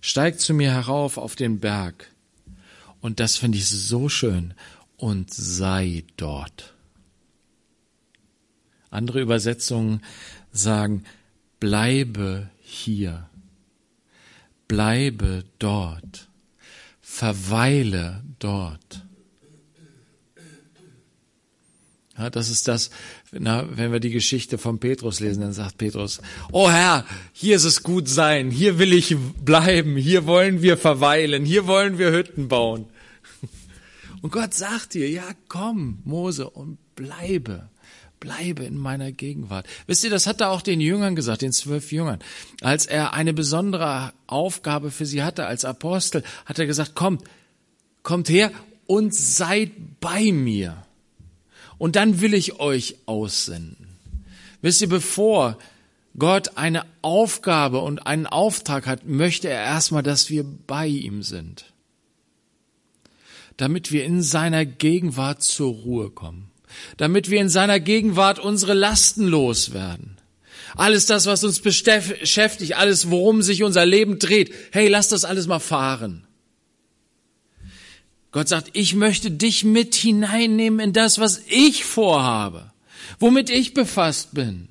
Steig 0.07 0.39
zu 0.39 0.53
mir 0.53 0.71
herauf 0.71 1.17
auf 1.17 1.35
den 1.35 1.59
Berg. 1.59 2.12
Und 3.01 3.19
das 3.19 3.38
finde 3.38 3.57
ich 3.57 3.67
so 3.67 4.07
schön. 4.07 4.53
Und 4.97 5.33
sei 5.33 6.03
dort. 6.15 6.75
Andere 8.91 9.19
Übersetzungen 9.19 10.03
sagen, 10.51 11.05
bleibe 11.59 12.51
hier. 12.62 13.27
Bleibe 14.67 15.43
dort. 15.57 16.29
Verweile 17.01 18.24
dort. 18.38 19.03
Ja, 22.15 22.29
das 22.29 22.51
ist 22.51 22.67
das, 22.67 22.91
na, 23.39 23.65
wenn 23.70 23.92
wir 23.92 24.00
die 24.00 24.12
Geschichte 24.12 24.58
von 24.58 24.80
Petrus 24.80 25.20
lesen, 25.20 25.42
dann 25.42 25.54
sagt 25.54 25.77
Petrus, 25.77 26.22
oh 26.51 26.70
Herr, 26.70 27.06
hier 27.34 27.56
ist 27.56 27.65
es 27.65 27.84
gut 27.84 28.08
sein, 28.08 28.50
hier 28.50 28.80
will 28.80 28.94
ich 28.94 29.15
bleiben, 29.44 29.98
hier 29.98 30.25
wollen 30.25 30.62
wir 30.62 30.77
verweilen, 30.77 31.44
hier 31.46 31.68
wollen 31.68 31.98
wir 31.98 32.12
Hütten 32.12 32.48
bauen. 32.48 32.86
Und 34.22 34.32
Gott 34.32 34.54
sagt 34.54 34.94
dir, 34.94 35.10
ja 35.10 35.25
komm, 35.50 36.00
Mose, 36.06 36.50
und 36.50 36.77
bleibe, 36.96 37.70
bleibe 38.20 38.63
in 38.63 38.77
meiner 38.77 39.12
Gegenwart. 39.12 39.68
Wisst 39.86 40.04
ihr, 40.04 40.10
das 40.10 40.27
hat 40.27 40.42
er 40.42 40.51
auch 40.51 40.62
den 40.62 40.80
Jüngern 40.80 41.15
gesagt, 41.15 41.42
den 41.42 41.51
zwölf 41.51 41.92
Jüngern. 41.92 42.20
Als 42.62 42.86
er 42.86 43.13
eine 43.13 43.34
besondere 43.34 44.13
Aufgabe 44.27 44.92
für 44.92 45.06
sie 45.06 45.24
hatte 45.24 45.46
als 45.46 45.65
Apostel, 45.65 46.24
hat 46.46 46.58
er 46.58 46.65
gesagt, 46.65 46.96
kommt, 46.96 47.24
kommt 48.01 48.30
her 48.30 48.51
und 48.88 49.13
seid 49.13 49.72
bei 50.00 50.32
mir 50.32 50.85
und 51.77 51.96
dann 51.96 52.22
will 52.22 52.34
ich 52.34 52.60
euch 52.60 52.96
aussenden. 53.05 53.88
Wisst 54.62 54.82
ihr, 54.82 54.89
bevor 54.89 55.58
Gott 56.17 56.58
eine 56.58 56.86
Aufgabe 57.01 57.79
und 57.79 58.08
einen 58.08 58.25
Auftrag 58.25 58.88
hat, 58.88 59.05
möchte 59.05 59.50
er 59.50 59.62
erstmal, 59.62 60.03
dass 60.03 60.29
wir 60.29 60.44
bei 60.44 60.88
ihm 60.88 61.24
sind. 61.24 61.65
Damit 63.58 63.91
wir 63.91 64.05
in 64.05 64.22
seiner 64.22 64.65
Gegenwart 64.65 65.44
zur 65.44 65.74
Ruhe 65.74 66.10
kommen. 66.10 66.51
Damit 66.98 67.29
wir 67.29 67.39
in 67.39 67.50
seiner 67.50 67.79
Gegenwart 67.79 68.39
unsere 68.39 68.74
Lasten 68.74 69.27
loswerden. 69.27 70.17
Alles 70.75 71.05
das, 71.05 71.25
was 71.25 71.44
uns 71.44 71.60
beschäftigt, 71.60 72.75
alles, 72.75 73.10
worum 73.10 73.41
sich 73.41 73.63
unser 73.63 73.86
Leben 73.86 74.20
dreht. 74.20 74.53
Hey, 74.72 74.88
lass 74.88 75.08
das 75.08 75.24
alles 75.24 75.48
mal 75.48 75.60
fahren. 75.60 76.25
Gott 78.36 78.50
sagt, 78.50 78.72
ich 78.74 78.96
möchte 78.96 79.32
dich 79.32 79.63
mit 79.63 79.96
hineinnehmen 79.96 80.82
in 80.82 80.92
das, 80.92 81.20
was 81.20 81.44
ich 81.48 81.86
vorhabe, 81.86 82.70
womit 83.18 83.50
ich 83.50 83.74
befasst 83.74 84.34
bin. 84.34 84.68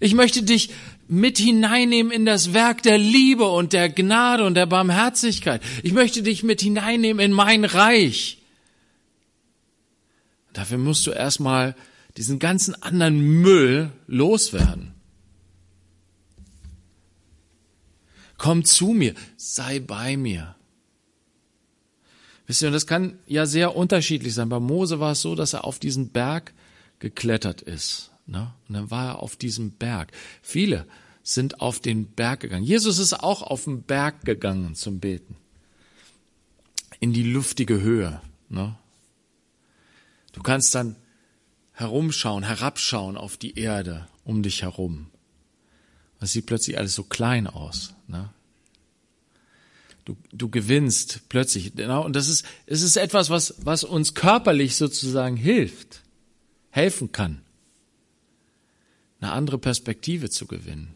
Ich 0.00 0.14
möchte 0.14 0.42
dich 0.42 0.70
mit 1.06 1.38
hineinnehmen 1.38 2.10
in 2.10 2.26
das 2.26 2.52
Werk 2.52 2.82
der 2.82 2.98
Liebe 2.98 3.48
und 3.48 3.74
der 3.74 3.90
Gnade 3.90 4.44
und 4.44 4.54
der 4.54 4.66
Barmherzigkeit. 4.66 5.62
Ich 5.84 5.92
möchte 5.92 6.24
dich 6.24 6.42
mit 6.42 6.62
hineinnehmen 6.62 7.24
in 7.24 7.30
mein 7.30 7.64
Reich. 7.64 8.38
Dafür 10.52 10.78
musst 10.78 11.06
du 11.06 11.12
erstmal 11.12 11.76
diesen 12.16 12.40
ganzen 12.40 12.74
anderen 12.82 13.20
Müll 13.40 13.92
loswerden. 14.08 14.94
Komm 18.36 18.64
zu 18.64 18.88
mir, 18.88 19.14
sei 19.36 19.78
bei 19.78 20.16
mir. 20.16 20.53
Wisst 22.46 22.62
ihr, 22.62 22.68
und 22.68 22.74
das 22.74 22.86
kann 22.86 23.18
ja 23.26 23.46
sehr 23.46 23.74
unterschiedlich 23.74 24.34
sein. 24.34 24.48
Bei 24.48 24.60
Mose 24.60 25.00
war 25.00 25.12
es 25.12 25.22
so, 25.22 25.34
dass 25.34 25.54
er 25.54 25.64
auf 25.64 25.78
diesen 25.78 26.10
Berg 26.10 26.52
geklettert 26.98 27.62
ist. 27.62 28.10
Ne? 28.26 28.52
Und 28.68 28.74
dann 28.74 28.90
war 28.90 29.06
er 29.06 29.22
auf 29.22 29.36
diesem 29.36 29.72
Berg. 29.72 30.12
Viele 30.42 30.86
sind 31.22 31.60
auf 31.60 31.80
den 31.80 32.06
Berg 32.06 32.40
gegangen. 32.40 32.64
Jesus 32.64 32.98
ist 32.98 33.14
auch 33.14 33.42
auf 33.42 33.64
den 33.64 33.82
Berg 33.82 34.24
gegangen 34.24 34.74
zum 34.74 35.00
Beten. 35.00 35.36
In 37.00 37.12
die 37.12 37.22
luftige 37.22 37.80
Höhe. 37.80 38.20
Ne? 38.48 38.76
Du 40.32 40.42
kannst 40.42 40.74
dann 40.74 40.96
herumschauen, 41.72 42.44
herabschauen 42.44 43.16
auf 43.16 43.36
die 43.36 43.58
Erde 43.58 44.06
um 44.24 44.42
dich 44.42 44.62
herum. 44.62 45.08
Es 46.20 46.32
sieht 46.32 46.46
plötzlich 46.46 46.78
alles 46.78 46.94
so 46.94 47.04
klein 47.04 47.46
aus. 47.46 47.94
Ne? 48.06 48.30
Du, 50.04 50.16
du 50.32 50.50
gewinnst 50.50 51.28
plötzlich. 51.28 51.74
Genau. 51.74 52.04
Und 52.04 52.14
das 52.14 52.28
ist, 52.28 52.44
es 52.66 52.82
ist 52.82 52.96
etwas, 52.96 53.30
was, 53.30 53.54
was 53.58 53.84
uns 53.84 54.14
körperlich 54.14 54.76
sozusagen 54.76 55.36
hilft, 55.36 56.02
helfen 56.70 57.10
kann, 57.12 57.40
eine 59.20 59.32
andere 59.32 59.58
Perspektive 59.58 60.28
zu 60.28 60.46
gewinnen. 60.46 60.94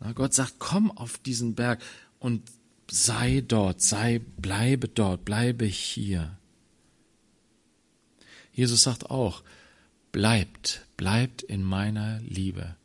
Na, 0.00 0.12
Gott 0.12 0.34
sagt, 0.34 0.54
komm 0.58 0.90
auf 0.92 1.18
diesen 1.18 1.54
Berg 1.54 1.82
und 2.20 2.42
sei 2.90 3.42
dort, 3.46 3.82
sei, 3.82 4.20
bleibe 4.36 4.88
dort, 4.88 5.24
bleibe 5.24 5.64
hier. 5.64 6.38
Jesus 8.52 8.82
sagt 8.82 9.10
auch, 9.10 9.42
bleibt, 10.12 10.86
bleibt 10.96 11.42
in 11.42 11.62
meiner 11.62 12.20
Liebe. 12.20 12.77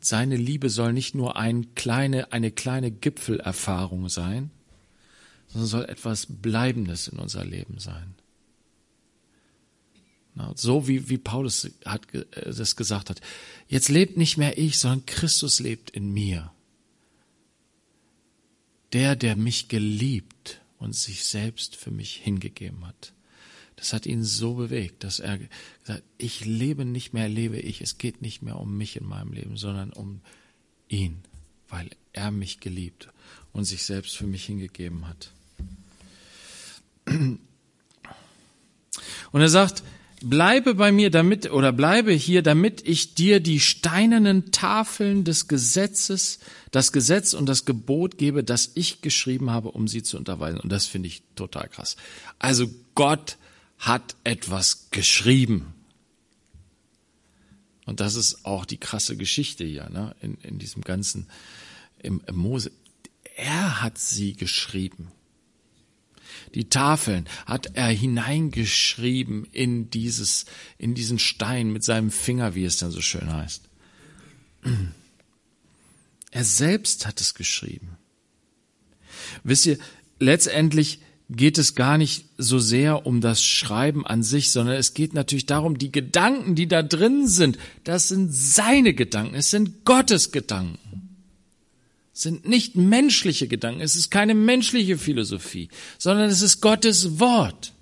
Seine 0.00 0.36
Liebe 0.36 0.70
soll 0.70 0.92
nicht 0.92 1.14
nur 1.14 1.36
ein 1.36 1.74
kleine, 1.74 2.32
eine 2.32 2.50
kleine 2.50 2.90
Gipfelerfahrung 2.90 4.08
sein, 4.08 4.50
sondern 5.48 5.68
soll 5.68 5.84
etwas 5.86 6.26
Bleibendes 6.28 7.08
in 7.08 7.18
unser 7.18 7.44
Leben 7.44 7.78
sein. 7.78 8.14
So 10.56 10.88
wie, 10.88 11.08
wie 11.08 11.18
Paulus 11.18 11.70
hat, 11.84 12.02
das 12.44 12.76
gesagt 12.76 13.08
hat. 13.08 13.20
Jetzt 13.68 13.88
lebt 13.88 14.16
nicht 14.16 14.36
mehr 14.36 14.58
ich, 14.58 14.78
sondern 14.78 15.06
Christus 15.06 15.60
lebt 15.60 15.90
in 15.90 16.12
mir. 16.12 16.52
Der, 18.92 19.14
der 19.16 19.36
mich 19.36 19.68
geliebt 19.68 20.60
und 20.78 20.94
sich 20.94 21.24
selbst 21.24 21.76
für 21.76 21.90
mich 21.90 22.16
hingegeben 22.16 22.86
hat. 22.86 23.13
Das 23.76 23.92
hat 23.92 24.06
ihn 24.06 24.24
so 24.24 24.54
bewegt, 24.54 25.04
dass 25.04 25.18
er 25.18 25.38
gesagt, 25.38 26.02
ich 26.16 26.44
lebe 26.44 26.84
nicht 26.84 27.12
mehr, 27.12 27.28
lebe 27.28 27.58
ich. 27.58 27.80
Es 27.80 27.98
geht 27.98 28.22
nicht 28.22 28.42
mehr 28.42 28.58
um 28.58 28.76
mich 28.76 28.96
in 28.96 29.06
meinem 29.06 29.32
Leben, 29.32 29.56
sondern 29.56 29.92
um 29.92 30.20
ihn, 30.88 31.22
weil 31.68 31.90
er 32.12 32.30
mich 32.30 32.60
geliebt 32.60 33.08
und 33.52 33.64
sich 33.64 33.82
selbst 33.82 34.16
für 34.16 34.26
mich 34.26 34.44
hingegeben 34.44 35.08
hat. 35.08 35.32
Und 37.06 37.40
er 39.40 39.48
sagt, 39.48 39.82
bleibe 40.22 40.74
bei 40.74 40.90
mir 40.90 41.10
damit 41.10 41.50
oder 41.50 41.72
bleibe 41.72 42.12
hier, 42.12 42.42
damit 42.42 42.86
ich 42.86 43.14
dir 43.14 43.40
die 43.40 43.60
steinernen 43.60 44.52
Tafeln 44.52 45.24
des 45.24 45.48
Gesetzes, 45.48 46.38
das 46.70 46.92
Gesetz 46.92 47.34
und 47.34 47.46
das 47.46 47.64
Gebot 47.64 48.18
gebe, 48.18 48.42
das 48.42 48.70
ich 48.74 49.02
geschrieben 49.02 49.50
habe, 49.50 49.70
um 49.70 49.86
sie 49.88 50.02
zu 50.02 50.16
unterweisen. 50.16 50.60
Und 50.60 50.70
das 50.70 50.86
finde 50.86 51.08
ich 51.08 51.22
total 51.36 51.68
krass. 51.68 51.96
Also 52.38 52.68
Gott 52.94 53.36
hat 53.78 54.16
etwas 54.24 54.90
geschrieben. 54.90 55.74
Und 57.86 58.00
das 58.00 58.14
ist 58.14 58.44
auch 58.44 58.64
die 58.64 58.78
krasse 58.78 59.16
Geschichte 59.16 59.64
hier, 59.64 59.90
ne? 59.90 60.16
in, 60.20 60.36
in 60.38 60.58
diesem 60.58 60.82
ganzen 60.82 61.28
im, 61.98 62.22
im 62.26 62.36
Mose. 62.36 62.72
Er 63.36 63.82
hat 63.82 63.98
sie 63.98 64.34
geschrieben. 64.34 65.10
Die 66.54 66.68
Tafeln 66.68 67.28
hat 67.46 67.74
er 67.74 67.88
hineingeschrieben 67.88 69.46
in 69.52 69.90
dieses, 69.90 70.46
in 70.78 70.94
diesen 70.94 71.18
Stein 71.18 71.72
mit 71.72 71.84
seinem 71.84 72.10
Finger, 72.10 72.54
wie 72.54 72.64
es 72.64 72.76
dann 72.76 72.90
so 72.90 73.00
schön 73.00 73.32
heißt. 73.32 73.68
Er 76.30 76.44
selbst 76.44 77.06
hat 77.06 77.20
es 77.20 77.34
geschrieben. 77.34 77.96
Wisst 79.42 79.66
ihr, 79.66 79.78
letztendlich 80.18 81.00
geht 81.30 81.58
es 81.58 81.74
gar 81.74 81.98
nicht 81.98 82.26
so 82.36 82.58
sehr 82.58 83.06
um 83.06 83.20
das 83.20 83.42
Schreiben 83.42 84.06
an 84.06 84.22
sich, 84.22 84.52
sondern 84.52 84.76
es 84.76 84.94
geht 84.94 85.14
natürlich 85.14 85.46
darum, 85.46 85.78
die 85.78 85.90
Gedanken, 85.90 86.54
die 86.54 86.68
da 86.68 86.82
drin 86.82 87.26
sind, 87.26 87.58
das 87.84 88.08
sind 88.08 88.32
seine 88.32 88.94
Gedanken, 88.94 89.34
es 89.34 89.50
sind 89.50 89.84
Gottes 89.84 90.32
Gedanken 90.32 90.78
sind 92.14 92.48
nicht 92.48 92.76
menschliche 92.76 93.48
Gedanken, 93.48 93.80
es 93.80 93.96
ist 93.96 94.10
keine 94.10 94.34
menschliche 94.34 94.96
Philosophie, 94.96 95.68
sondern 95.98 96.30
es 96.30 96.42
ist 96.42 96.60
Gottes 96.60 97.18
Wort. 97.18 97.72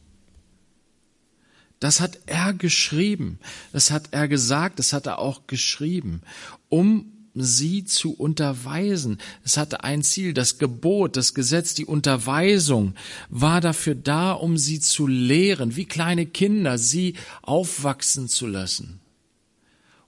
Das 1.78 2.00
hat 2.00 2.18
er 2.26 2.54
geschrieben, 2.54 3.38
das 3.72 3.90
hat 3.90 4.08
er 4.12 4.28
gesagt, 4.28 4.78
das 4.78 4.94
hat 4.94 5.06
er 5.06 5.18
auch 5.18 5.46
geschrieben, 5.46 6.22
um 6.70 7.12
sie 7.34 7.84
zu 7.84 8.14
unterweisen. 8.14 9.18
Es 9.44 9.56
hatte 9.56 9.84
ein 9.84 10.02
Ziel, 10.02 10.34
das 10.34 10.58
Gebot, 10.58 11.16
das 11.16 11.34
Gesetz, 11.34 11.74
die 11.74 11.86
Unterweisung 11.86 12.94
war 13.30 13.60
dafür 13.60 13.94
da, 13.94 14.32
um 14.32 14.58
sie 14.58 14.80
zu 14.80 15.06
lehren, 15.06 15.76
wie 15.76 15.86
kleine 15.86 16.26
Kinder, 16.26 16.78
sie 16.78 17.14
aufwachsen 17.42 18.28
zu 18.28 18.46
lassen. 18.46 19.00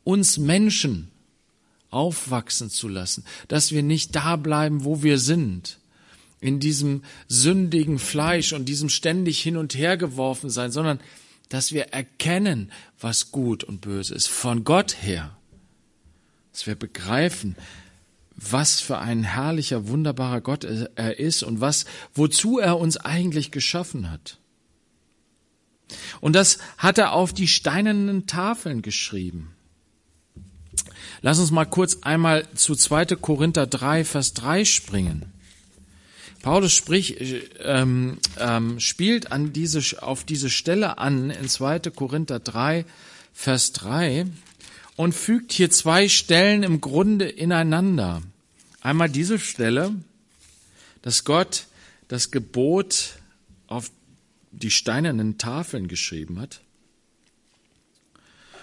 Uns 0.02 0.36
Menschen 0.36 1.10
aufwachsen 1.90 2.68
zu 2.68 2.88
lassen, 2.88 3.24
dass 3.48 3.72
wir 3.72 3.82
nicht 3.82 4.14
da 4.14 4.36
bleiben, 4.36 4.84
wo 4.84 5.02
wir 5.02 5.18
sind, 5.18 5.78
in 6.40 6.60
diesem 6.60 7.02
sündigen 7.26 7.98
Fleisch 7.98 8.52
und 8.52 8.66
diesem 8.66 8.90
ständig 8.90 9.40
hin 9.40 9.56
und 9.56 9.74
her 9.74 9.96
geworfen 9.96 10.50
sein, 10.50 10.70
sondern 10.70 11.00
dass 11.48 11.72
wir 11.72 11.84
erkennen, 11.92 12.70
was 13.00 13.30
gut 13.30 13.64
und 13.64 13.80
böse 13.80 14.14
ist, 14.14 14.26
von 14.26 14.64
Gott 14.64 14.96
her, 15.02 15.36
dass 16.54 16.68
wir 16.68 16.76
begreifen, 16.76 17.56
was 18.36 18.80
für 18.80 18.98
ein 18.98 19.24
herrlicher, 19.24 19.88
wunderbarer 19.88 20.40
Gott 20.40 20.62
er 20.62 21.18
ist 21.18 21.42
und 21.42 21.60
was, 21.60 21.84
wozu 22.14 22.60
er 22.60 22.78
uns 22.78 22.96
eigentlich 22.96 23.50
geschaffen 23.50 24.08
hat. 24.08 24.38
Und 26.20 26.34
das 26.34 26.58
hat 26.78 26.96
er 26.98 27.12
auf 27.12 27.32
die 27.32 27.48
steinernen 27.48 28.28
Tafeln 28.28 28.82
geschrieben. 28.82 29.56
Lass 31.22 31.40
uns 31.40 31.50
mal 31.50 31.64
kurz 31.64 31.98
einmal 32.02 32.46
zu 32.54 32.76
2. 32.76 33.06
Korinther 33.16 33.66
3, 33.66 34.04
Vers 34.04 34.32
3 34.34 34.64
springen. 34.64 35.32
Paulus 36.40 36.72
sprich, 36.72 37.16
ähm, 37.62 38.18
ähm, 38.38 38.78
spielt 38.78 39.32
an 39.32 39.52
diese, 39.52 40.02
auf 40.02 40.22
diese 40.22 40.50
Stelle 40.50 40.98
an 40.98 41.30
in 41.30 41.48
2. 41.48 41.80
Korinther 41.90 42.38
3, 42.38 42.84
Vers 43.32 43.72
3 43.72 44.26
und 44.96 45.14
fügt 45.14 45.52
hier 45.52 45.70
zwei 45.70 46.08
Stellen 46.08 46.62
im 46.62 46.80
Grunde 46.80 47.28
ineinander. 47.28 48.22
Einmal 48.80 49.08
diese 49.08 49.38
Stelle, 49.38 49.94
dass 51.02 51.24
Gott 51.24 51.66
das 52.08 52.30
Gebot 52.30 53.16
auf 53.66 53.90
die 54.52 54.70
steinernen 54.70 55.38
Tafeln 55.38 55.88
geschrieben 55.88 56.40
hat. 56.40 56.60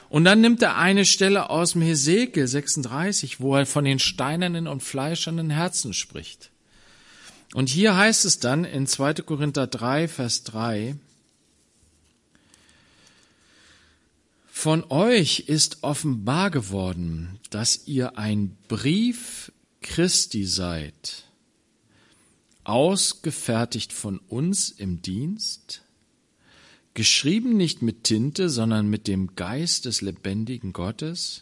Und 0.09 0.25
dann 0.25 0.41
nimmt 0.41 0.61
er 0.61 0.77
eine 0.77 1.05
Stelle 1.05 1.49
aus 1.49 1.71
dem 1.71 1.81
Hesekiel 1.81 2.45
36, 2.45 3.39
wo 3.39 3.55
er 3.55 3.65
von 3.65 3.85
den 3.85 3.99
steinernen 3.99 4.67
und 4.67 4.83
fleischernen 4.83 5.49
Herzen 5.49 5.93
spricht. 5.93 6.51
Und 7.53 7.69
hier 7.69 7.95
heißt 7.95 8.25
es 8.25 8.39
dann 8.39 8.65
in 8.65 8.87
2. 8.87 9.13
Korinther 9.25 9.67
3, 9.67 10.07
Vers 10.07 10.43
3, 10.43 10.95
Von 14.61 14.83
euch 14.91 15.45
ist 15.47 15.81
offenbar 15.81 16.51
geworden, 16.51 17.39
dass 17.49 17.87
ihr 17.87 18.19
ein 18.19 18.55
Brief 18.67 19.51
Christi 19.81 20.45
seid, 20.45 21.23
ausgefertigt 22.63 23.91
von 23.91 24.19
uns 24.19 24.69
im 24.69 25.01
Dienst, 25.01 25.81
geschrieben 26.93 27.57
nicht 27.57 27.81
mit 27.81 28.03
Tinte, 28.03 28.51
sondern 28.51 28.87
mit 28.87 29.07
dem 29.07 29.35
Geist 29.35 29.85
des 29.85 30.01
lebendigen 30.01 30.73
Gottes, 30.73 31.41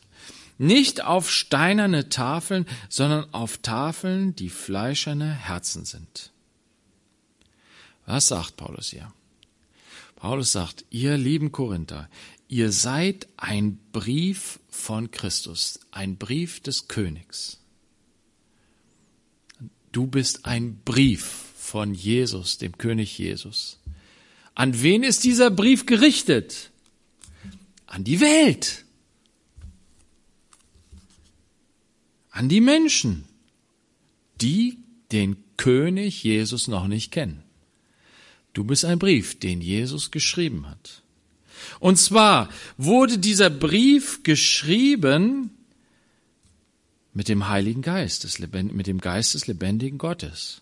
nicht 0.58 1.04
auf 1.04 1.30
steinerne 1.30 2.08
Tafeln, 2.08 2.66
sondern 2.88 3.34
auf 3.34 3.58
Tafeln, 3.58 4.34
die 4.34 4.50
fleischerne 4.50 5.30
Herzen 5.30 5.84
sind. 5.84 6.32
Was 8.06 8.30
sagt 8.30 8.56
Paulus 8.56 8.92
hier? 8.92 9.12
Paulus 10.16 10.54
sagt, 10.54 10.86
ihr 10.90 11.18
lieben 11.18 11.52
Korinther, 11.52 12.10
ihr 12.50 12.72
seid 12.72 13.28
ein 13.38 13.80
Brief 13.94 14.60
von 14.68 15.12
Christus, 15.12 15.80
ein 15.92 16.18
Brief 16.18 16.60
des 16.60 16.90
Königs. 16.90 17.62
Du 19.92 20.08
bist 20.08 20.46
ein 20.46 20.82
Brief 20.84 21.24
von 21.56 21.94
Jesus, 21.94 22.58
dem 22.58 22.78
König 22.78 23.18
Jesus. 23.18 23.80
An 24.56 24.82
wen 24.82 25.04
ist 25.04 25.24
dieser 25.24 25.52
Brief 25.52 25.86
gerichtet? 25.86 26.72
An 27.86 28.04
die 28.04 28.20
Welt. 28.20 28.84
An 32.32 32.50
die 32.50 32.62
Menschen, 32.62 33.26
die 34.42 34.80
den 35.12 35.38
König 35.58 36.24
Jesus 36.24 36.68
noch 36.68 36.88
nicht 36.88 37.12
kennen. 37.12 37.44
Du 38.54 38.64
bist 38.64 38.86
ein 38.86 38.98
Brief, 38.98 39.40
den 39.40 39.62
Jesus 39.62 40.10
geschrieben 40.10 40.68
hat. 40.68 41.04
Und 41.80 41.98
zwar 41.98 42.50
wurde 42.78 43.18
dieser 43.18 43.50
Brief 43.50 44.24
geschrieben 44.24 45.52
mit 47.14 47.28
dem 47.28 47.50
Heiligen 47.50 47.82
Geist, 47.82 48.28
mit 48.54 48.88
dem 48.88 49.02
Geist 49.02 49.34
des 49.34 49.48
lebendigen 49.48 49.98
Gottes. 49.98 50.62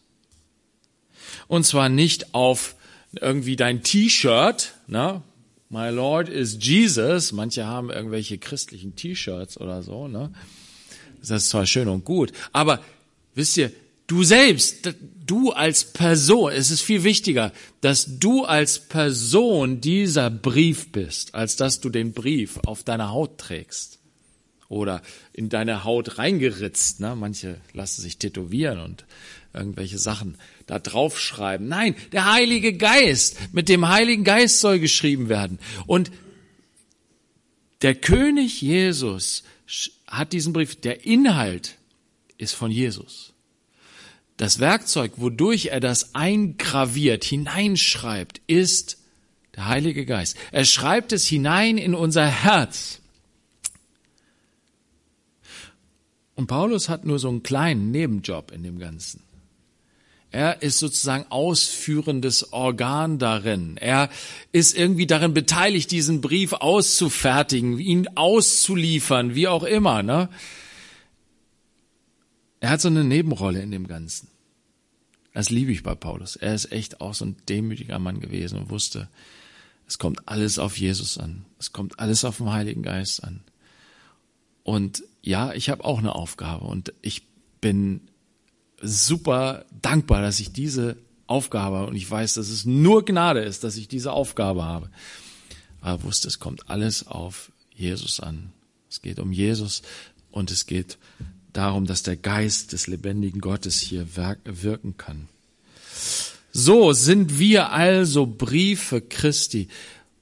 Und 1.47 1.65
zwar 1.65 1.89
nicht 1.89 2.33
auf 2.33 2.75
irgendwie 3.13 3.55
dein 3.55 3.83
T-Shirt, 3.83 4.73
ne? 4.87 5.21
My 5.69 5.89
Lord 5.89 6.29
is 6.29 6.57
Jesus. 6.61 7.33
Manche 7.33 7.65
haben 7.65 7.89
irgendwelche 7.89 8.37
christlichen 8.37 8.95
T-Shirts 8.95 9.59
oder 9.59 9.83
so, 9.83 10.07
ne? 10.07 10.31
Das 11.19 11.31
ist 11.31 11.49
zwar 11.49 11.65
schön 11.65 11.89
und 11.89 12.05
gut, 12.05 12.31
aber 12.53 12.81
wisst 13.35 13.57
ihr, 13.57 13.71
du 14.07 14.23
selbst, 14.23 14.93
du 15.25 15.51
als 15.51 15.91
Person, 15.91 16.51
es 16.51 16.71
ist 16.71 16.81
viel 16.81 17.03
wichtiger, 17.03 17.51
dass 17.81 18.19
du 18.19 18.45
als 18.45 18.79
Person 18.79 19.81
dieser 19.81 20.29
Brief 20.29 20.91
bist, 20.91 21.35
als 21.35 21.57
dass 21.57 21.81
du 21.81 21.89
den 21.89 22.13
Brief 22.13 22.59
auf 22.65 22.83
deiner 22.83 23.11
Haut 23.11 23.37
trägst 23.37 23.99
oder 24.69 25.01
in 25.33 25.49
deine 25.49 25.83
Haut 25.83 26.17
reingeritzt. 26.17 26.99
Ne? 26.99 27.15
Manche 27.15 27.59
lassen 27.73 28.01
sich 28.01 28.17
tätowieren 28.17 28.79
und 28.79 29.05
irgendwelche 29.53 29.97
Sachen 29.97 30.37
da 30.65 30.79
draufschreiben. 30.79 31.67
Nein, 31.67 31.95
der 32.11 32.31
Heilige 32.31 32.73
Geist. 32.73 33.37
Mit 33.53 33.69
dem 33.69 33.87
Heiligen 33.87 34.23
Geist 34.23 34.59
soll 34.59 34.79
geschrieben 34.79 35.29
werden. 35.29 35.59
Und 35.85 36.11
der 37.81 37.95
König 37.95 38.61
Jesus 38.61 39.43
hat 40.07 40.33
diesen 40.33 40.53
Brief, 40.53 40.75
der 40.75 41.05
Inhalt 41.05 41.75
ist 42.37 42.53
von 42.53 42.71
Jesus. 42.71 43.33
Das 44.37 44.59
Werkzeug, 44.59 45.13
wodurch 45.17 45.67
er 45.67 45.79
das 45.79 46.13
eingraviert, 46.13 47.23
hineinschreibt, 47.23 48.41
ist 48.45 48.97
der 49.55 49.67
Heilige 49.67 50.05
Geist. 50.05 50.37
Er 50.51 50.63
schreibt 50.65 51.11
es 51.11 51.25
hinein 51.25 51.79
in 51.79 51.95
unser 51.95 52.27
Herz. 52.27 53.01
Und 56.35 56.45
Paulus 56.45 56.87
hat 56.87 57.03
nur 57.03 57.17
so 57.17 57.29
einen 57.29 57.41
kleinen 57.41 57.89
Nebenjob 57.89 58.51
in 58.51 58.61
dem 58.61 58.77
Ganzen. 58.77 59.21
Er 60.29 60.61
ist 60.61 60.77
sozusagen 60.77 61.25
ausführendes 61.29 62.53
Organ 62.53 63.17
darin. 63.17 63.77
Er 63.77 64.09
ist 64.51 64.77
irgendwie 64.77 65.07
darin 65.07 65.33
beteiligt, 65.33 65.89
diesen 65.89 66.21
Brief 66.21 66.53
auszufertigen, 66.53 67.79
ihn 67.79 68.07
auszuliefern, 68.13 69.33
wie 69.33 69.47
auch 69.47 69.63
immer. 69.63 70.03
Ne? 70.03 70.29
Er 72.59 72.69
hat 72.69 72.81
so 72.81 72.87
eine 72.87 73.03
Nebenrolle 73.03 73.61
in 73.61 73.71
dem 73.71 73.87
Ganzen. 73.87 74.29
Das 75.33 75.51
liebe 75.51 75.71
ich 75.71 75.83
bei 75.83 75.93
Paulus. 75.93 76.35
Er 76.35 76.55
ist 76.55 76.71
echt 76.71 76.99
auch 76.99 77.13
so 77.13 77.25
ein 77.25 77.35
demütiger 77.47 77.99
Mann 77.99 78.19
gewesen 78.19 78.57
und 78.57 78.69
wusste, 78.69 79.07
Es 79.85 79.99
kommt 79.99 80.27
alles 80.27 80.59
auf 80.59 80.77
Jesus 80.77 81.17
an. 81.17 81.45
Es 81.59 81.71
kommt 81.71 81.99
alles 81.99 82.25
auf 82.25 82.37
den 82.37 82.51
Heiligen 82.51 82.83
Geist 82.83 83.23
an. 83.23 83.41
Und 84.63 85.03
ja, 85.21 85.53
ich 85.53 85.69
habe 85.69 85.85
auch 85.85 85.99
eine 85.99 86.15
Aufgabe 86.15 86.65
und 86.65 86.93
ich 87.01 87.23
bin 87.61 88.01
super 88.81 89.65
dankbar, 89.81 90.21
dass 90.21 90.39
ich 90.39 90.51
diese 90.51 90.97
Aufgabe 91.25 91.77
habe 91.77 91.87
und 91.87 91.95
ich 91.95 92.09
weiß, 92.09 92.33
dass 92.33 92.49
es 92.49 92.65
nur 92.65 93.05
Gnade 93.05 93.41
ist, 93.41 93.63
dass 93.63 93.77
ich 93.77 93.87
diese 93.87 94.11
Aufgabe 94.11 94.63
habe. 94.63 94.89
Aber 95.81 96.03
wusste, 96.03 96.27
es 96.27 96.39
kommt 96.39 96.69
alles 96.69 97.07
auf 97.07 97.51
Jesus 97.73 98.19
an. 98.19 98.51
Es 98.89 99.01
geht 99.01 99.19
um 99.19 99.31
Jesus 99.31 99.83
und 100.31 100.51
es 100.51 100.65
geht 100.65 100.97
darum, 101.57 101.85
dass 101.85 102.03
der 102.03 102.17
Geist 102.17 102.73
des 102.73 102.87
lebendigen 102.87 103.41
Gottes 103.41 103.79
hier 103.79 104.15
wirken 104.15 104.97
kann. 104.97 105.27
So 106.51 106.93
sind 106.93 107.39
wir 107.39 107.71
also 107.71 108.25
Briefe 108.25 109.01
Christi. 109.01 109.67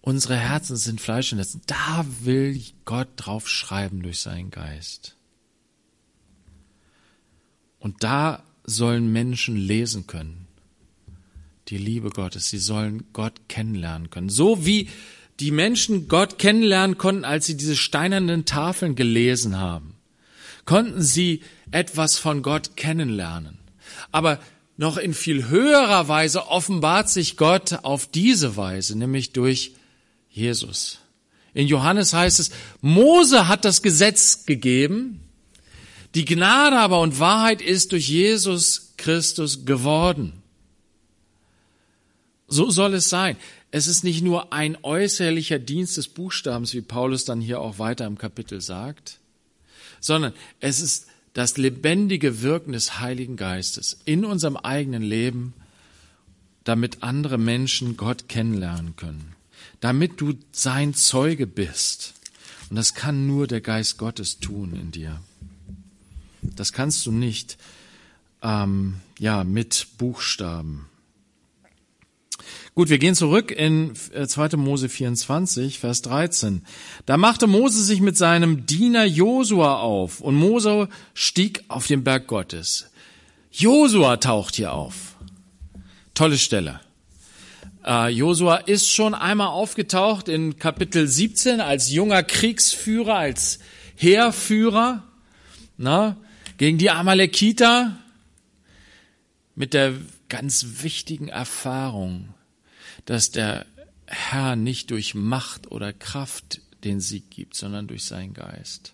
Unsere 0.01 0.35
Herzen 0.35 0.75
sind 0.77 1.01
Fleisch 1.01 1.31
und 1.31 1.39
Herzen. 1.39 1.61
Da 1.65 2.05
will 2.21 2.61
Gott 2.85 3.07
drauf 3.15 3.47
schreiben 3.47 4.03
durch 4.03 4.19
seinen 4.19 4.51
Geist. 4.51 5.15
Und 7.79 8.03
da 8.03 8.43
sollen 8.63 9.11
Menschen 9.11 9.55
lesen 9.55 10.07
können. 10.07 10.47
Die 11.67 11.77
Liebe 11.77 12.09
Gottes. 12.09 12.49
Sie 12.49 12.59
sollen 12.59 13.05
Gott 13.13 13.47
kennenlernen 13.47 14.09
können. 14.09 14.29
So 14.29 14.65
wie 14.65 14.89
die 15.39 15.51
Menschen 15.51 16.07
Gott 16.07 16.39
kennenlernen 16.39 16.97
konnten, 16.97 17.25
als 17.25 17.45
sie 17.45 17.57
diese 17.57 17.75
steinernen 17.75 18.45
Tafeln 18.45 18.95
gelesen 18.95 19.57
haben. 19.57 19.94
Konnten 20.65 21.01
sie 21.01 21.41
etwas 21.71 22.17
von 22.17 22.41
Gott 22.41 22.75
kennenlernen. 22.75 23.59
Aber 24.11 24.39
noch 24.77 24.97
in 24.97 25.13
viel 25.13 25.47
höherer 25.47 26.07
Weise 26.07 26.47
offenbart 26.47 27.09
sich 27.09 27.37
Gott 27.37 27.83
auf 27.83 28.07
diese 28.07 28.57
Weise, 28.57 28.97
nämlich 28.97 29.31
durch 29.31 29.73
Jesus. 30.29 30.99
In 31.53 31.67
Johannes 31.67 32.13
heißt 32.13 32.39
es, 32.39 32.51
Mose 32.81 33.47
hat 33.47 33.63
das 33.63 33.81
Gesetz 33.81 34.45
gegeben, 34.45 35.21
die 36.13 36.25
Gnade 36.25 36.77
aber 36.77 36.99
und 37.01 37.19
Wahrheit 37.19 37.61
ist 37.61 37.91
durch 37.91 38.09
Jesus 38.09 38.93
Christus 38.97 39.65
geworden. 39.65 40.33
So 42.47 42.69
soll 42.69 42.93
es 42.93 43.09
sein. 43.09 43.37
Es 43.71 43.87
ist 43.87 44.03
nicht 44.03 44.23
nur 44.23 44.53
ein 44.53 44.77
äußerlicher 44.81 45.59
Dienst 45.59 45.97
des 45.97 46.07
Buchstabens, 46.07 46.73
wie 46.73 46.81
Paulus 46.81 47.25
dann 47.25 47.41
hier 47.41 47.59
auch 47.59 47.79
weiter 47.79 48.05
im 48.05 48.17
Kapitel 48.17 48.61
sagt, 48.61 49.19
sondern 50.05 50.33
es 50.59 50.81
ist 50.81 51.07
das 51.33 51.57
lebendige 51.57 52.43
Wirken 52.43 52.73
des 52.73 52.99
Heiligen 52.99 53.37
Geistes 53.37 53.99
in 54.05 54.23
unserem 54.23 54.55
eigenen 54.55 55.01
Leben, 55.01 55.53
damit 56.63 57.01
andere 57.01 57.39
Menschen 57.39 57.97
Gott 57.97 58.29
kennenlernen 58.29 58.95
können, 58.95 59.33
damit 59.79 60.21
du 60.21 60.35
sein 60.51 60.93
Zeuge 60.93 61.47
bist. 61.47 62.13
Und 62.69 62.75
das 62.75 62.93
kann 62.93 63.25
nur 63.25 63.47
der 63.47 63.61
Geist 63.61 63.97
Gottes 63.97 64.37
tun 64.37 64.75
in 64.79 64.91
dir. 64.91 65.19
Das 66.43 66.71
kannst 66.71 67.03
du 67.07 67.11
nicht 67.11 67.57
ähm, 68.43 68.97
ja 69.17 69.43
mit 69.43 69.87
Buchstaben. 69.97 70.85
Gut, 72.75 72.89
wir 72.89 72.97
gehen 72.97 73.15
zurück 73.15 73.51
in 73.51 73.95
2. 73.95 74.45
Äh, 74.45 74.57
Mose 74.57 74.89
24, 74.89 75.79
Vers 75.79 76.01
13. 76.01 76.61
Da 77.05 77.15
machte 77.15 77.47
Mose 77.47 77.81
sich 77.81 78.01
mit 78.01 78.17
seinem 78.17 78.65
Diener 78.65 79.05
Josua 79.05 79.77
auf 79.77 80.19
und 80.19 80.35
Mose 80.35 80.89
stieg 81.13 81.63
auf 81.69 81.87
den 81.87 82.03
Berg 82.03 82.27
Gottes. 82.27 82.91
Josua 83.49 84.17
taucht 84.17 84.57
hier 84.57 84.73
auf. 84.73 85.15
Tolle 86.13 86.37
Stelle. 86.37 86.81
Äh, 87.85 88.09
Josua 88.09 88.57
ist 88.57 88.91
schon 88.91 89.13
einmal 89.13 89.47
aufgetaucht 89.47 90.27
in 90.27 90.59
Kapitel 90.59 91.07
17 91.07 91.61
als 91.61 91.93
junger 91.93 92.23
Kriegsführer, 92.23 93.15
als 93.15 93.59
Heerführer 93.95 95.01
na, 95.77 96.17
gegen 96.57 96.77
die 96.77 96.89
Amalekiter 96.89 97.95
mit 99.55 99.73
der 99.73 99.93
ganz 100.27 100.83
wichtigen 100.83 101.29
Erfahrung, 101.29 102.34
dass 103.05 103.31
der 103.31 103.65
Herr 104.07 104.55
nicht 104.55 104.91
durch 104.91 105.15
Macht 105.15 105.71
oder 105.71 105.93
Kraft 105.93 106.61
den 106.83 106.99
Sieg 106.99 107.29
gibt, 107.31 107.55
sondern 107.55 107.87
durch 107.87 108.03
seinen 108.03 108.33
Geist. 108.33 108.93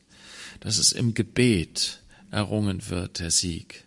Dass 0.60 0.78
es 0.78 0.91
im 0.91 1.13
Gebet 1.13 2.02
errungen 2.30 2.89
wird, 2.89 3.19
der 3.19 3.32
Sieg. 3.32 3.86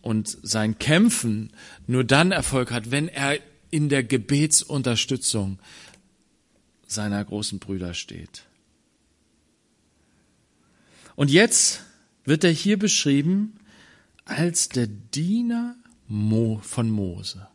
Und 0.00 0.36
sein 0.42 0.78
Kämpfen 0.78 1.52
nur 1.86 2.04
dann 2.04 2.30
Erfolg 2.30 2.70
hat, 2.70 2.90
wenn 2.90 3.08
er 3.08 3.38
in 3.70 3.88
der 3.88 4.04
Gebetsunterstützung 4.04 5.58
seiner 6.86 7.24
großen 7.24 7.58
Brüder 7.58 7.94
steht. 7.94 8.44
Und 11.16 11.30
jetzt 11.30 11.82
wird 12.24 12.44
er 12.44 12.50
hier 12.50 12.78
beschrieben 12.78 13.58
als 14.24 14.68
der 14.68 14.86
Diener 14.86 15.76
von 16.62 16.90
Mose. 16.90 17.48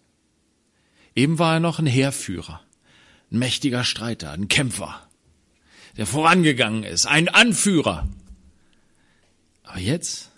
Eben 1.15 1.39
war 1.39 1.55
er 1.55 1.59
noch 1.59 1.79
ein 1.79 1.85
Heerführer, 1.85 2.61
ein 3.31 3.39
mächtiger 3.39 3.83
Streiter, 3.83 4.31
ein 4.31 4.47
Kämpfer, 4.47 5.07
der 5.97 6.05
vorangegangen 6.05 6.83
ist, 6.83 7.05
ein 7.05 7.29
Anführer. 7.29 8.07
Aber 9.63 9.79
jetzt 9.79 10.31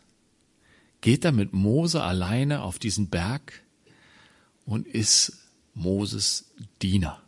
geht 1.01 1.25
er 1.25 1.31
mit 1.31 1.53
Mose 1.53 2.03
alleine 2.03 2.62
auf 2.62 2.79
diesen 2.79 3.10
Berg 3.10 3.62
und 4.65 4.88
ist 4.88 5.38
Moses 5.73 6.51
Diener. 6.81 7.21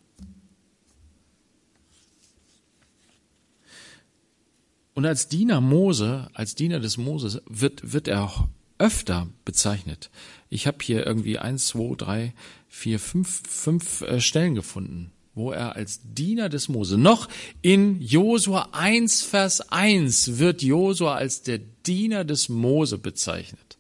Und 4.94 5.06
als 5.06 5.28
Diener 5.28 5.60
Mose, 5.60 6.30
als 6.34 6.56
Diener 6.56 6.80
des 6.80 6.98
Moses 6.98 7.42
wird, 7.48 7.94
wird 7.94 8.08
er 8.08 8.24
auch 8.24 8.48
öfter 8.84 9.30
bezeichnet. 9.46 10.10
Ich 10.50 10.68
habe 10.68 10.80
hier 10.82 11.06
irgendwie 11.06 11.40
eins, 11.40 11.68
zwei, 11.68 11.96
drei, 11.96 12.34
vier, 12.68 13.00
fünf, 13.00 13.42
fünf 13.48 14.02
äh, 14.02 14.20
Stellen 14.20 14.56
gefunden, 14.56 15.14
wo 15.34 15.54
er 15.54 15.78
als 15.78 16.02
Diener 16.04 16.50
des 16.50 16.68
Mose, 16.68 16.98
noch 16.98 17.30
in 17.62 18.02
Josua 18.02 18.70
1, 18.74 19.24
Vers 19.24 19.72
1 19.72 20.38
wird 20.38 20.62
Josua 20.62 21.16
als 21.16 21.44
der 21.44 21.60
Diener 21.86 22.26
des 22.26 22.50
Mose 22.50 22.98
bezeichnet. 22.98 23.78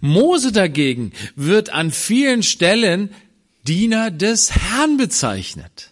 Mose 0.00 0.52
dagegen 0.52 1.12
wird 1.36 1.68
an 1.68 1.90
vielen 1.90 2.42
Stellen 2.42 3.10
Diener 3.64 4.10
des 4.10 4.52
Herrn 4.52 4.96
bezeichnet. 4.96 5.90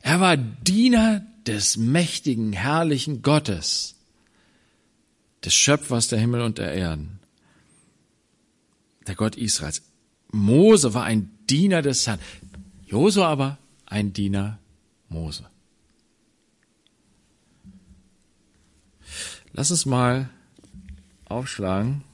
Er 0.00 0.18
war 0.18 0.36
Diener 0.38 1.26
des 1.46 1.76
mächtigen, 1.76 2.52
herrlichen 2.52 3.22
Gottes, 3.22 3.96
des 5.44 5.54
Schöpfers 5.54 6.08
der 6.08 6.18
Himmel 6.18 6.42
und 6.42 6.58
der 6.58 6.72
Erden, 6.72 7.20
der 9.06 9.14
Gott 9.14 9.36
Israels. 9.36 9.82
Mose 10.30 10.94
war 10.94 11.04
ein 11.04 11.30
Diener 11.50 11.82
des 11.82 12.06
Herrn, 12.06 12.20
Josua 12.86 13.28
aber 13.28 13.58
ein 13.86 14.12
Diener 14.12 14.58
Mose. 15.08 15.46
Lass 19.52 19.70
uns 19.70 19.84
mal 19.84 20.30
aufschlagen. 21.26 22.04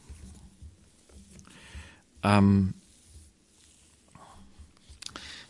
Ähm, 2.23 2.75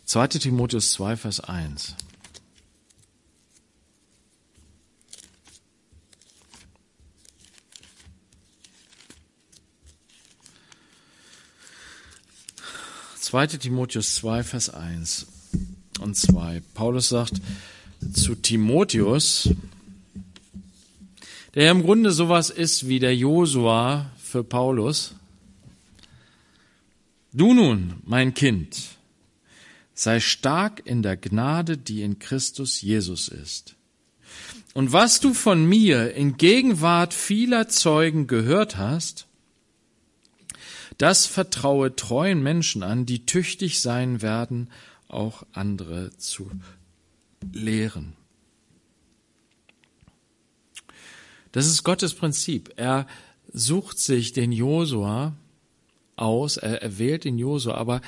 2. 0.05 0.27
Timotheus 0.27 0.91
2, 0.93 1.17
Vers 1.17 1.39
1. 1.39 1.95
2. 13.29 13.45
Timotheus 13.59 14.15
2, 14.15 14.41
Vers 14.41 14.71
1 14.71 15.27
und 15.99 16.17
2. 16.17 16.63
Paulus 16.73 17.09
sagt 17.09 17.33
zu 18.11 18.33
Timotheus, 18.33 19.51
der 21.53 21.69
im 21.69 21.83
Grunde 21.83 22.09
sowas 22.09 22.49
ist 22.49 22.87
wie 22.87 22.97
der 22.97 23.15
Josua 23.15 24.09
für 24.17 24.43
Paulus. 24.43 25.13
Du 27.31 27.53
nun, 27.53 28.01
mein 28.03 28.33
Kind, 28.33 28.75
sei 29.93 30.19
stark 30.19 30.81
in 30.87 31.03
der 31.03 31.15
Gnade, 31.15 31.77
die 31.77 32.01
in 32.01 32.17
Christus 32.17 32.81
Jesus 32.81 33.27
ist. 33.27 33.75
Und 34.73 34.91
was 34.91 35.19
du 35.19 35.35
von 35.35 35.63
mir 35.69 36.15
in 36.15 36.37
Gegenwart 36.37 37.13
vieler 37.13 37.67
Zeugen 37.67 38.25
gehört 38.25 38.77
hast, 38.77 39.27
das 40.99 41.25
vertraue 41.25 41.95
treuen 41.95 42.43
Menschen 42.43 42.83
an, 42.83 43.05
die 43.05 43.25
tüchtig 43.25 43.81
sein 43.81 44.21
werden, 44.21 44.69
auch 45.07 45.43
andere 45.53 46.11
zu 46.17 46.51
lehren. 47.53 48.13
Das 51.53 51.65
ist 51.65 51.83
Gottes 51.83 52.13
Prinzip. 52.13 52.73
Er 52.75 53.07
sucht 53.51 53.97
sich 53.97 54.33
den 54.33 54.51
Josua 54.51 55.33
aus, 56.17 56.57
er, 56.57 56.81
er 56.81 56.99
wählt 56.99 57.23
den 57.23 57.37
Josua, 57.37 57.75
aber 57.75 58.01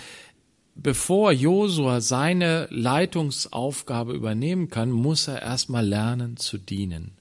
bevor 0.75 1.32
Josua 1.32 2.01
seine 2.01 2.67
Leitungsaufgabe 2.71 4.13
übernehmen 4.13 4.69
kann, 4.69 4.91
muss 4.91 5.30
er 5.30 5.41
erstmal 5.41 5.88
lernen 5.88 6.36
zu 6.36 6.58
dienen. 6.58 7.13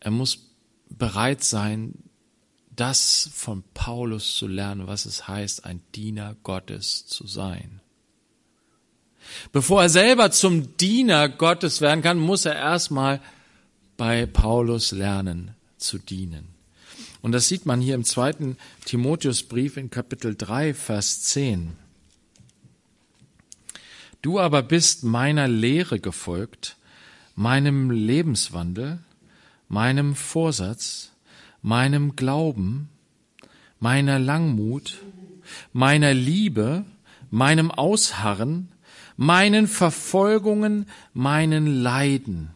Er 0.00 0.10
muss 0.10 0.38
bereit 0.88 1.44
sein, 1.44 2.05
das 2.76 3.30
von 3.34 3.64
Paulus 3.74 4.36
zu 4.36 4.46
lernen, 4.46 4.86
was 4.86 5.06
es 5.06 5.26
heißt, 5.26 5.64
ein 5.64 5.80
Diener 5.94 6.36
Gottes 6.42 7.06
zu 7.06 7.26
sein. 7.26 7.80
Bevor 9.52 9.82
er 9.82 9.88
selber 9.88 10.30
zum 10.30 10.76
Diener 10.76 11.28
Gottes 11.28 11.80
werden 11.80 12.02
kann, 12.02 12.18
muss 12.18 12.44
er 12.44 12.54
erstmal 12.54 13.20
bei 13.96 14.26
Paulus 14.26 14.92
lernen 14.92 15.54
zu 15.78 15.98
dienen. 15.98 16.48
Und 17.22 17.32
das 17.32 17.48
sieht 17.48 17.66
man 17.66 17.80
hier 17.80 17.94
im 17.94 18.04
zweiten 18.04 18.56
Timotheusbrief 18.84 19.76
in 19.76 19.90
Kapitel 19.90 20.36
3, 20.36 20.74
Vers 20.74 21.22
10. 21.22 21.72
Du 24.22 24.38
aber 24.38 24.62
bist 24.62 25.02
meiner 25.02 25.48
Lehre 25.48 25.98
gefolgt, 25.98 26.76
meinem 27.34 27.90
Lebenswandel, 27.90 29.00
meinem 29.68 30.14
Vorsatz, 30.14 31.12
meinem 31.66 32.14
Glauben, 32.14 32.88
meiner 33.80 34.20
Langmut, 34.20 35.02
meiner 35.72 36.14
Liebe, 36.14 36.84
meinem 37.28 37.72
Ausharren, 37.72 38.68
meinen 39.16 39.66
Verfolgungen, 39.66 40.86
meinen 41.12 41.66
Leiden. 41.66 42.50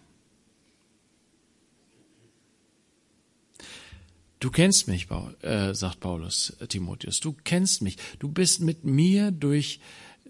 Du 4.38 4.50
kennst 4.50 4.86
mich, 4.86 5.08
äh, 5.42 5.74
sagt 5.74 5.98
Paulus 5.98 6.56
äh, 6.60 6.68
Timotheus, 6.68 7.18
du 7.18 7.34
kennst 7.42 7.82
mich, 7.82 7.96
du 8.20 8.28
bist 8.28 8.60
mit 8.60 8.84
mir 8.84 9.32
durch 9.32 9.80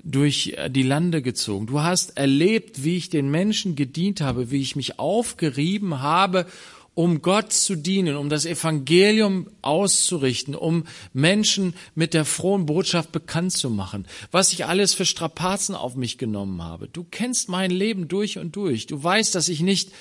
durch 0.02 0.54
äh, 0.56 0.70
die 0.70 0.82
Lande 0.82 1.20
gezogen. 1.22 1.66
Du 1.66 1.80
hast 1.80 2.16
erlebt, 2.16 2.82
wie 2.82 2.96
ich 2.96 3.10
den 3.10 3.30
Menschen 3.30 3.76
gedient 3.76 4.20
habe, 4.20 4.50
wie 4.50 4.60
ich 4.60 4.74
mich 4.74 4.98
aufgerieben 4.98 6.00
habe, 6.00 6.46
um 6.94 7.22
Gott 7.22 7.52
zu 7.52 7.76
dienen, 7.76 8.16
um 8.16 8.28
das 8.28 8.44
Evangelium 8.44 9.48
auszurichten, 9.62 10.54
um 10.54 10.84
Menschen 11.12 11.74
mit 11.94 12.14
der 12.14 12.24
frohen 12.24 12.66
Botschaft 12.66 13.12
bekannt 13.12 13.52
zu 13.52 13.70
machen, 13.70 14.06
was 14.30 14.52
ich 14.52 14.66
alles 14.66 14.94
für 14.94 15.06
Strapazen 15.06 15.74
auf 15.74 15.94
mich 15.94 16.18
genommen 16.18 16.62
habe. 16.62 16.88
Du 16.88 17.04
kennst 17.04 17.48
mein 17.48 17.70
Leben 17.70 18.08
durch 18.08 18.38
und 18.38 18.56
durch. 18.56 18.86
Du 18.86 19.02
weißt, 19.02 19.34
dass 19.34 19.48
ich 19.48 19.60
nicht 19.60 19.92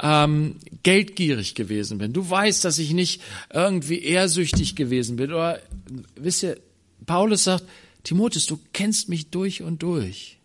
ähm, 0.00 0.56
geldgierig 0.82 1.54
gewesen 1.54 1.98
bin. 1.98 2.12
Du 2.12 2.28
weißt, 2.28 2.64
dass 2.64 2.78
ich 2.78 2.92
nicht 2.92 3.20
irgendwie 3.52 4.00
ehrsüchtig 4.00 4.76
gewesen 4.76 5.16
bin. 5.16 5.32
Oder 5.32 5.60
wisst 6.16 6.42
ihr, 6.42 6.58
Paulus 7.04 7.44
sagt, 7.44 7.64
Timotheus, 8.04 8.46
du 8.46 8.58
kennst 8.72 9.08
mich 9.08 9.30
durch 9.30 9.62
und 9.62 9.82
durch. 9.82 10.38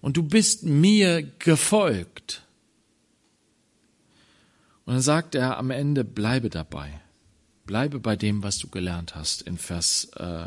Und 0.00 0.16
du 0.16 0.22
bist 0.22 0.62
mir 0.62 1.22
gefolgt. 1.38 2.42
Und 4.86 4.94
dann 4.94 5.02
sagt 5.02 5.34
er 5.34 5.58
am 5.58 5.70
Ende, 5.70 6.04
bleibe 6.04 6.48
dabei. 6.48 7.00
Bleibe 7.66 7.98
bei 7.98 8.14
dem, 8.16 8.42
was 8.44 8.58
du 8.58 8.68
gelernt 8.68 9.16
hast 9.16 9.42
in 9.42 9.58
Vers 9.58 10.10
äh, 10.16 10.46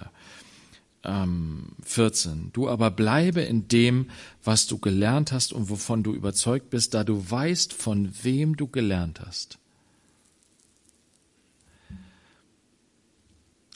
ähm, 1.03 1.73
14. 1.83 2.51
Du 2.53 2.69
aber 2.69 2.89
bleibe 2.89 3.41
in 3.41 3.67
dem, 3.67 4.09
was 4.43 4.67
du 4.67 4.77
gelernt 4.77 5.33
hast 5.33 5.51
und 5.51 5.69
wovon 5.69 6.03
du 6.03 6.13
überzeugt 6.13 6.69
bist, 6.69 6.93
da 6.93 7.03
du 7.03 7.29
weißt, 7.29 7.73
von 7.73 8.13
wem 8.23 8.55
du 8.55 8.67
gelernt 8.67 9.19
hast. 9.25 9.57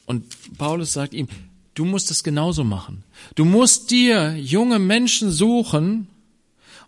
Und 0.05 0.57
Paulus 0.57 0.93
sagt 0.93 1.13
ihm, 1.13 1.27
du 1.73 1.85
musst 1.85 2.11
es 2.11 2.23
genauso 2.23 2.63
machen. 2.63 3.03
Du 3.35 3.45
musst 3.45 3.91
dir 3.91 4.37
junge 4.37 4.79
Menschen 4.79 5.31
suchen, 5.31 6.07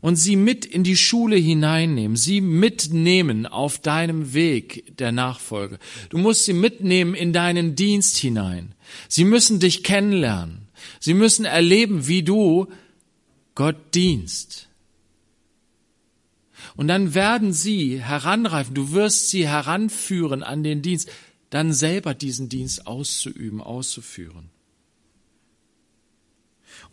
und 0.05 0.17
sie 0.17 0.35
mit 0.35 0.65
in 0.65 0.83
die 0.83 0.97
Schule 0.97 1.35
hineinnehmen, 1.35 2.15
sie 2.15 2.39
mitnehmen 2.39 3.47
auf 3.47 3.79
deinem 3.79 4.35
Weg 4.35 4.95
der 4.99 5.11
Nachfolge. 5.11 5.79
Du 6.09 6.19
musst 6.19 6.45
sie 6.45 6.53
mitnehmen 6.53 7.15
in 7.15 7.33
deinen 7.33 7.75
Dienst 7.75 8.15
hinein. 8.17 8.75
Sie 9.09 9.23
müssen 9.23 9.59
dich 9.59 9.83
kennenlernen. 9.83 10.67
Sie 10.99 11.15
müssen 11.15 11.43
erleben, 11.43 12.05
wie 12.05 12.21
du 12.21 12.67
Gott 13.55 13.95
dienst. 13.95 14.69
Und 16.75 16.87
dann 16.87 17.15
werden 17.15 17.51
sie 17.51 17.99
heranreifen, 17.99 18.75
du 18.75 18.91
wirst 18.91 19.31
sie 19.31 19.47
heranführen 19.47 20.43
an 20.43 20.61
den 20.61 20.83
Dienst, 20.83 21.09
dann 21.49 21.73
selber 21.73 22.13
diesen 22.13 22.47
Dienst 22.47 22.85
auszuüben, 22.85 23.59
auszuführen. 23.59 24.51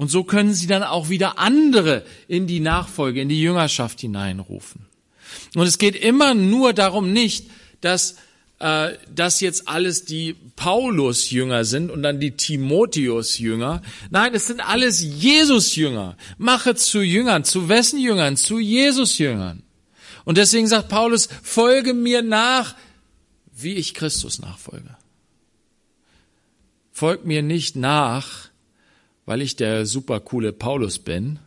Und 0.02 0.08
so 0.08 0.24
können 0.24 0.52
sie 0.52 0.66
dann 0.66 0.82
auch 0.82 1.10
wieder 1.10 1.38
andere 1.38 2.04
in 2.26 2.48
die 2.48 2.58
Nachfolge, 2.58 3.20
in 3.20 3.28
die 3.28 3.40
Jüngerschaft 3.40 4.00
hineinrufen. 4.00 4.86
Und 5.54 5.64
es 5.64 5.78
geht 5.78 5.94
immer 5.94 6.34
nur 6.34 6.72
darum 6.72 7.12
nicht, 7.12 7.46
dass 7.82 8.16
äh, 8.58 8.98
dass 9.14 9.38
jetzt 9.38 9.68
alles 9.68 10.04
die 10.04 10.34
Paulus-Jünger 10.56 11.64
sind 11.64 11.88
und 11.92 12.02
dann 12.02 12.18
die 12.18 12.32
Timotheus-Jünger. 12.32 13.80
Nein, 14.10 14.34
es 14.34 14.48
sind 14.48 14.58
alles 14.60 15.00
Jesus-Jünger. 15.00 16.16
Mache 16.36 16.74
zu 16.74 17.00
Jüngern. 17.00 17.44
Zu 17.44 17.68
wessen 17.68 18.00
Jüngern? 18.00 18.36
Zu 18.36 18.58
Jesus-Jüngern. 18.58 19.62
Und 20.24 20.36
deswegen 20.36 20.66
sagt 20.66 20.88
Paulus, 20.88 21.28
folge 21.44 21.94
mir 21.94 22.22
nach, 22.22 22.74
wie 23.54 23.74
ich 23.74 23.94
Christus 23.94 24.40
nachfolge. 24.40 24.96
Folg 26.90 27.24
mir 27.24 27.42
nicht 27.42 27.76
nach, 27.76 28.51
weil 29.26 29.42
ich 29.42 29.56
der 29.56 29.86
super 29.86 30.20
coole 30.20 30.52
Paulus 30.52 30.98
bin, 30.98 31.38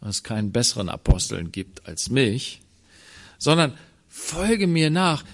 es 0.00 0.22
keinen 0.22 0.52
besseren 0.52 0.88
Aposteln 0.88 1.50
gibt 1.52 1.86
als 1.86 2.10
mich, 2.10 2.60
sondern 3.38 3.76
folge 4.08 4.66
mir 4.66 4.90
nach 4.90 5.24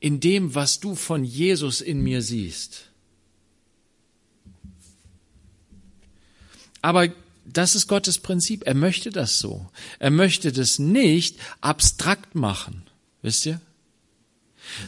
in 0.00 0.20
dem, 0.20 0.54
was 0.54 0.80
du 0.80 0.94
von 0.94 1.24
Jesus 1.24 1.80
in 1.80 2.02
mir 2.02 2.22
siehst. 2.22 2.90
Aber 6.82 7.08
das 7.44 7.74
ist 7.74 7.88
Gottes 7.88 8.18
Prinzip. 8.18 8.66
Er 8.66 8.74
möchte 8.74 9.10
das 9.10 9.38
so. 9.38 9.68
Er 9.98 10.10
möchte 10.10 10.52
das 10.52 10.78
nicht 10.78 11.38
abstrakt 11.60 12.34
machen. 12.34 12.84
Wisst 13.22 13.46
ihr? 13.46 13.60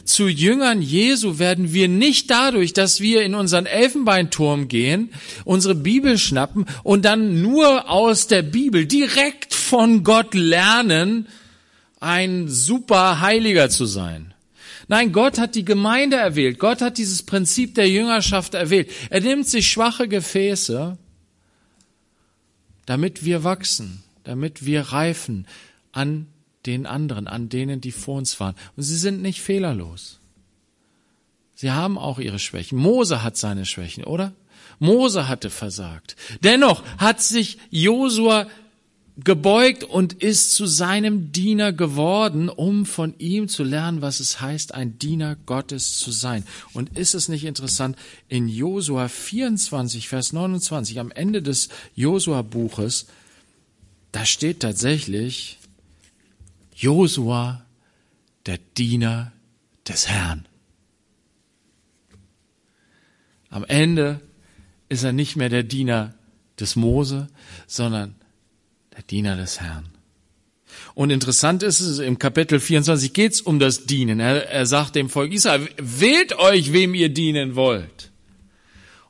Zu 0.03 0.27
Jüngern 0.27 0.81
Jesu 0.81 1.39
werden 1.39 1.73
wir 1.73 1.87
nicht 1.87 2.29
dadurch, 2.29 2.73
dass 2.73 3.01
wir 3.01 3.23
in 3.23 3.35
unseren 3.35 3.65
Elfenbeinturm 3.65 4.67
gehen, 4.67 5.09
unsere 5.45 5.75
Bibel 5.75 6.17
schnappen 6.17 6.65
und 6.83 7.05
dann 7.05 7.41
nur 7.41 7.89
aus 7.89 8.27
der 8.27 8.41
Bibel 8.41 8.85
direkt 8.85 9.53
von 9.53 10.03
Gott 10.03 10.33
lernen, 10.33 11.27
ein 11.99 12.47
super 12.47 13.21
Heiliger 13.21 13.69
zu 13.69 13.85
sein. 13.85 14.33
Nein, 14.87 15.13
Gott 15.13 15.37
hat 15.37 15.55
die 15.55 15.63
Gemeinde 15.63 16.17
erwählt. 16.17 16.59
Gott 16.59 16.81
hat 16.81 16.97
dieses 16.97 17.23
Prinzip 17.23 17.75
der 17.75 17.89
Jüngerschaft 17.89 18.55
erwählt. 18.55 18.91
Er 19.09 19.21
nimmt 19.21 19.47
sich 19.47 19.69
schwache 19.69 20.07
Gefäße, 20.07 20.97
damit 22.85 23.23
wir 23.23 23.43
wachsen, 23.43 24.03
damit 24.23 24.65
wir 24.65 24.81
reifen 24.81 25.47
an 25.93 26.27
den 26.65 26.85
anderen, 26.85 27.27
an 27.27 27.49
denen, 27.49 27.81
die 27.81 27.91
vor 27.91 28.17
uns 28.17 28.39
waren. 28.39 28.55
Und 28.75 28.83
sie 28.83 28.97
sind 28.97 29.21
nicht 29.21 29.41
fehlerlos. 29.41 30.19
Sie 31.55 31.71
haben 31.71 31.97
auch 31.97 32.19
ihre 32.19 32.39
Schwächen. 32.39 32.77
Mose 32.77 33.23
hat 33.23 33.37
seine 33.37 33.65
Schwächen, 33.65 34.03
oder? 34.03 34.33
Mose 34.79 35.27
hatte 35.27 35.49
versagt. 35.49 36.15
Dennoch 36.41 36.83
hat 36.97 37.21
sich 37.21 37.59
Josua 37.69 38.47
gebeugt 39.17 39.83
und 39.83 40.13
ist 40.13 40.55
zu 40.55 40.65
seinem 40.65 41.31
Diener 41.31 41.73
geworden, 41.73 42.49
um 42.49 42.85
von 42.85 43.13
ihm 43.19 43.47
zu 43.47 43.63
lernen, 43.63 44.01
was 44.01 44.19
es 44.19 44.41
heißt, 44.41 44.73
ein 44.73 44.97
Diener 44.97 45.35
Gottes 45.45 45.99
zu 45.99 46.11
sein. 46.11 46.45
Und 46.73 46.97
ist 46.97 47.13
es 47.13 47.27
nicht 47.27 47.45
interessant, 47.45 47.95
in 48.29 48.47
Josua 48.47 49.07
24, 49.07 50.07
Vers 50.07 50.33
29, 50.33 50.99
am 50.99 51.11
Ende 51.11 51.41
des 51.41 51.69
Josua-Buches, 51.95 53.07
da 54.11 54.25
steht 54.25 54.61
tatsächlich, 54.61 55.59
Josua, 56.81 57.63
der 58.47 58.57
Diener 58.57 59.31
des 59.87 60.07
Herrn. 60.07 60.47
Am 63.49 63.63
Ende 63.65 64.19
ist 64.89 65.03
er 65.03 65.13
nicht 65.13 65.35
mehr 65.35 65.49
der 65.49 65.61
Diener 65.61 66.15
des 66.59 66.75
Mose, 66.75 67.27
sondern 67.67 68.15
der 68.95 69.03
Diener 69.03 69.35
des 69.35 69.61
Herrn. 69.61 69.89
Und 70.95 71.11
interessant 71.11 71.61
ist 71.61 71.81
es, 71.81 71.99
im 71.99 72.17
Kapitel 72.17 72.59
24 72.59 73.13
geht 73.13 73.33
es 73.33 73.41
um 73.41 73.59
das 73.59 73.85
Dienen. 73.85 74.19
Er, 74.19 74.49
er 74.49 74.65
sagt 74.65 74.95
dem 74.95 75.09
Volk 75.09 75.33
Israel, 75.33 75.69
wählt 75.77 76.33
euch, 76.39 76.73
wem 76.73 76.95
ihr 76.95 77.09
dienen 77.09 77.55
wollt. 77.55 78.11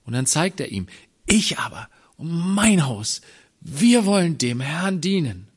Und 0.03 0.13
dann 0.13 0.25
zeigt 0.25 0.59
er 0.59 0.71
ihm, 0.71 0.87
ich 1.25 1.57
aber 1.57 1.87
und 2.17 2.29
mein 2.31 2.85
Haus, 2.85 3.21
wir 3.61 4.05
wollen 4.05 4.37
dem 4.37 4.59
Herrn 4.59 4.99
dienen. 4.99 5.47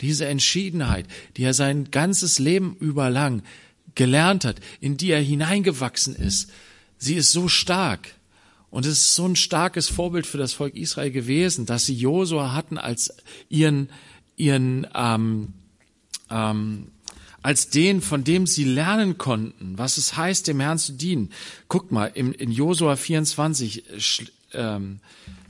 Diese 0.00 0.26
Entschiedenheit, 0.26 1.06
die 1.36 1.44
er 1.44 1.54
sein 1.54 1.90
ganzes 1.90 2.38
Leben 2.38 2.76
über 2.80 3.10
lang 3.10 3.42
gelernt 3.94 4.44
hat, 4.44 4.60
in 4.80 4.96
die 4.96 5.10
er 5.10 5.22
hineingewachsen 5.22 6.14
ist, 6.14 6.50
sie 6.98 7.14
ist 7.14 7.32
so 7.32 7.48
stark. 7.48 8.14
Und 8.70 8.84
es 8.84 8.98
ist 8.98 9.14
so 9.14 9.26
ein 9.26 9.36
starkes 9.36 9.88
Vorbild 9.88 10.26
für 10.26 10.38
das 10.38 10.52
Volk 10.52 10.74
Israel 10.74 11.10
gewesen, 11.10 11.66
dass 11.66 11.86
sie 11.86 11.94
Josua 11.94 12.52
hatten 12.52 12.78
als 12.78 13.14
ihren, 13.48 13.88
ihren 14.36 14.86
ähm, 14.94 15.54
ähm, 16.30 16.88
als 17.46 17.70
den, 17.70 18.00
von 18.02 18.24
dem 18.24 18.44
sie 18.46 18.64
lernen 18.64 19.18
konnten, 19.18 19.78
was 19.78 19.98
es 19.98 20.16
heißt, 20.16 20.48
dem 20.48 20.58
Herrn 20.58 20.78
zu 20.78 20.92
dienen. 20.92 21.30
Guckt 21.68 21.92
mal, 21.92 22.06
in, 22.06 22.32
in 22.32 22.50
Josua 22.50 22.96
24 22.96 23.84
ähm, 24.52 24.98
äh, 24.98 25.45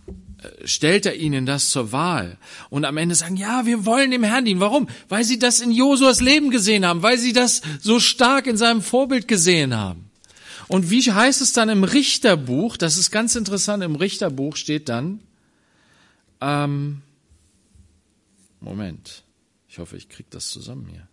stellt 0.65 1.07
er 1.07 1.17
ihnen 1.17 1.47
das 1.47 1.71
zur 1.71 1.93
Wahl. 1.93 2.39
Und 2.71 2.85
am 2.85 2.97
Ende 2.97 3.15
sagen, 3.15 3.37
ja, 3.37 3.67
wir 3.67 3.85
wollen 3.87 4.11
dem 4.11 4.23
Herrn 4.23 4.45
dienen. 4.45 4.61
Warum? 4.61 4.89
Weil 5.09 5.25
sie 5.25 5.39
das 5.39 5.61
in 5.61 5.71
Josuas 5.71 6.21
Leben 6.21 6.51
gesehen 6.51 6.85
haben, 6.85 7.03
weil 7.03 7.19
sie 7.19 7.33
das 7.33 7.63
so 7.81 8.01
stark 8.01 8.47
in 8.47 8.57
seinem 8.57 8.83
Vorbild 8.83 9.29
gesehen 9.29 9.75
haben. 9.75 10.11
Und 10.69 10.91
wie 10.91 11.03
heißt 11.03 11.41
es 11.41 11.53
dann 11.53 11.69
im 11.69 11.85
Richterbuch? 11.85 12.77
Das 12.77 12.99
ist 12.99 13.11
ganz 13.11 13.37
interessant. 13.37 13.85
Im 13.85 13.95
Richterbuch 13.95 14.57
steht 14.57 14.89
dann, 14.89 15.21
ähm, 16.41 17.03
Moment, 18.61 19.23
ich 19.69 19.79
hoffe, 19.79 19.97
ich 19.97 20.09
krieg 20.09 20.27
das 20.31 20.51
zusammen 20.51 20.89
hier. 20.91 21.07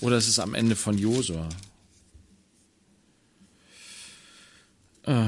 Oder 0.00 0.16
es 0.16 0.28
ist 0.28 0.38
am 0.38 0.54
Ende 0.54 0.76
von 0.76 0.96
Josua. 0.96 1.48
Äh, 5.04 5.26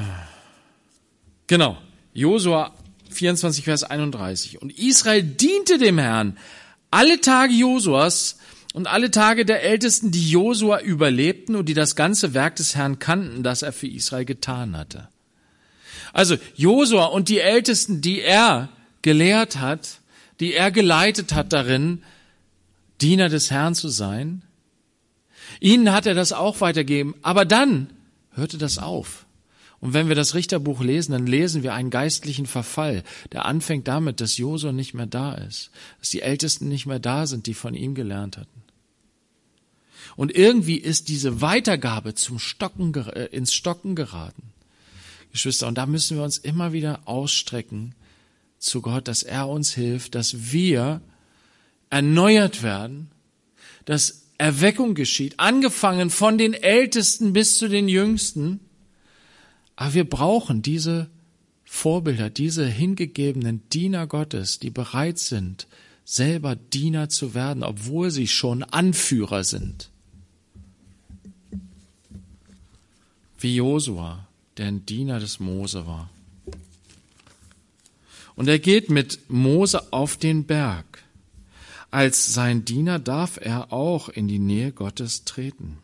genau, 1.46 1.78
Josua 2.12 2.74
24, 3.12 3.64
Vers 3.64 3.84
31. 3.84 4.60
Und 4.60 4.78
Israel 4.78 5.22
diente 5.22 5.78
dem 5.78 5.98
Herrn 5.98 6.36
alle 6.90 7.20
Tage 7.20 7.52
Josuas 7.52 8.38
und 8.72 8.86
alle 8.86 9.10
Tage 9.10 9.44
der 9.44 9.62
Ältesten, 9.62 10.10
die 10.10 10.30
Josua 10.30 10.80
überlebten 10.80 11.56
und 11.56 11.68
die 11.68 11.74
das 11.74 11.96
ganze 11.96 12.34
Werk 12.34 12.56
des 12.56 12.74
Herrn 12.74 12.98
kannten, 12.98 13.42
das 13.42 13.62
er 13.62 13.72
für 13.72 13.88
Israel 13.88 14.24
getan 14.24 14.76
hatte. 14.76 15.08
Also 16.12 16.36
Josua 16.56 17.06
und 17.06 17.28
die 17.28 17.38
Ältesten, 17.38 18.00
die 18.00 18.20
er 18.20 18.68
gelehrt 19.02 19.58
hat, 19.58 20.00
die 20.40 20.54
er 20.54 20.70
geleitet 20.70 21.32
hat 21.32 21.52
darin, 21.52 22.02
Diener 23.00 23.28
des 23.28 23.50
Herrn 23.50 23.74
zu 23.74 23.88
sein, 23.88 24.42
ihnen 25.60 25.92
hat 25.92 26.06
er 26.06 26.14
das 26.14 26.32
auch 26.32 26.60
weitergegeben. 26.60 27.14
Aber 27.22 27.44
dann 27.44 27.90
hörte 28.34 28.58
das 28.58 28.78
auf. 28.78 29.26
Und 29.80 29.94
wenn 29.94 30.08
wir 30.08 30.14
das 30.14 30.34
Richterbuch 30.34 30.82
lesen, 30.82 31.12
dann 31.12 31.26
lesen 31.26 31.62
wir 31.62 31.72
einen 31.72 31.90
geistlichen 31.90 32.46
Verfall, 32.46 33.02
der 33.32 33.46
anfängt 33.46 33.88
damit, 33.88 34.20
dass 34.20 34.36
Josua 34.36 34.72
nicht 34.72 34.92
mehr 34.92 35.06
da 35.06 35.34
ist, 35.34 35.70
dass 36.00 36.10
die 36.10 36.20
Ältesten 36.20 36.68
nicht 36.68 36.86
mehr 36.86 36.98
da 36.98 37.26
sind, 37.26 37.46
die 37.46 37.54
von 37.54 37.74
ihm 37.74 37.94
gelernt 37.94 38.36
hatten. 38.36 38.62
Und 40.16 40.34
irgendwie 40.34 40.76
ist 40.76 41.08
diese 41.08 41.40
Weitergabe 41.40 42.14
zum 42.14 42.38
Stocken, 42.38 42.94
äh, 42.94 43.26
ins 43.26 43.54
Stocken 43.54 43.94
geraten. 43.94 44.42
Geschwister, 45.32 45.68
und 45.68 45.78
da 45.78 45.86
müssen 45.86 46.16
wir 46.16 46.24
uns 46.24 46.38
immer 46.38 46.72
wieder 46.72 47.00
ausstrecken 47.06 47.94
zu 48.58 48.82
Gott, 48.82 49.08
dass 49.08 49.22
er 49.22 49.48
uns 49.48 49.72
hilft, 49.72 50.14
dass 50.14 50.52
wir 50.52 51.00
erneuert 51.88 52.62
werden, 52.62 53.10
dass 53.84 54.26
Erweckung 54.38 54.94
geschieht, 54.94 55.38
angefangen 55.38 56.10
von 56.10 56.36
den 56.36 56.54
Ältesten 56.54 57.32
bis 57.32 57.58
zu 57.58 57.68
den 57.68 57.88
Jüngsten, 57.88 58.60
aber 59.80 59.94
wir 59.94 60.04
brauchen 60.04 60.60
diese 60.60 61.08
Vorbilder, 61.64 62.28
diese 62.28 62.66
hingegebenen 62.66 63.66
Diener 63.70 64.06
Gottes, 64.06 64.58
die 64.58 64.68
bereit 64.68 65.18
sind, 65.18 65.68
selber 66.04 66.54
Diener 66.54 67.08
zu 67.08 67.32
werden, 67.32 67.62
obwohl 67.62 68.10
sie 68.10 68.28
schon 68.28 68.62
Anführer 68.62 69.42
sind. 69.42 69.88
Wie 73.38 73.56
Josua, 73.56 74.28
der 74.58 74.66
ein 74.66 74.84
Diener 74.84 75.18
des 75.18 75.40
Mose 75.40 75.86
war. 75.86 76.10
Und 78.36 78.48
er 78.48 78.58
geht 78.58 78.90
mit 78.90 79.30
Mose 79.30 79.94
auf 79.94 80.18
den 80.18 80.44
Berg. 80.44 81.02
Als 81.90 82.34
sein 82.34 82.66
Diener 82.66 82.98
darf 82.98 83.38
er 83.40 83.72
auch 83.72 84.10
in 84.10 84.28
die 84.28 84.38
Nähe 84.38 84.72
Gottes 84.72 85.24
treten. 85.24 85.78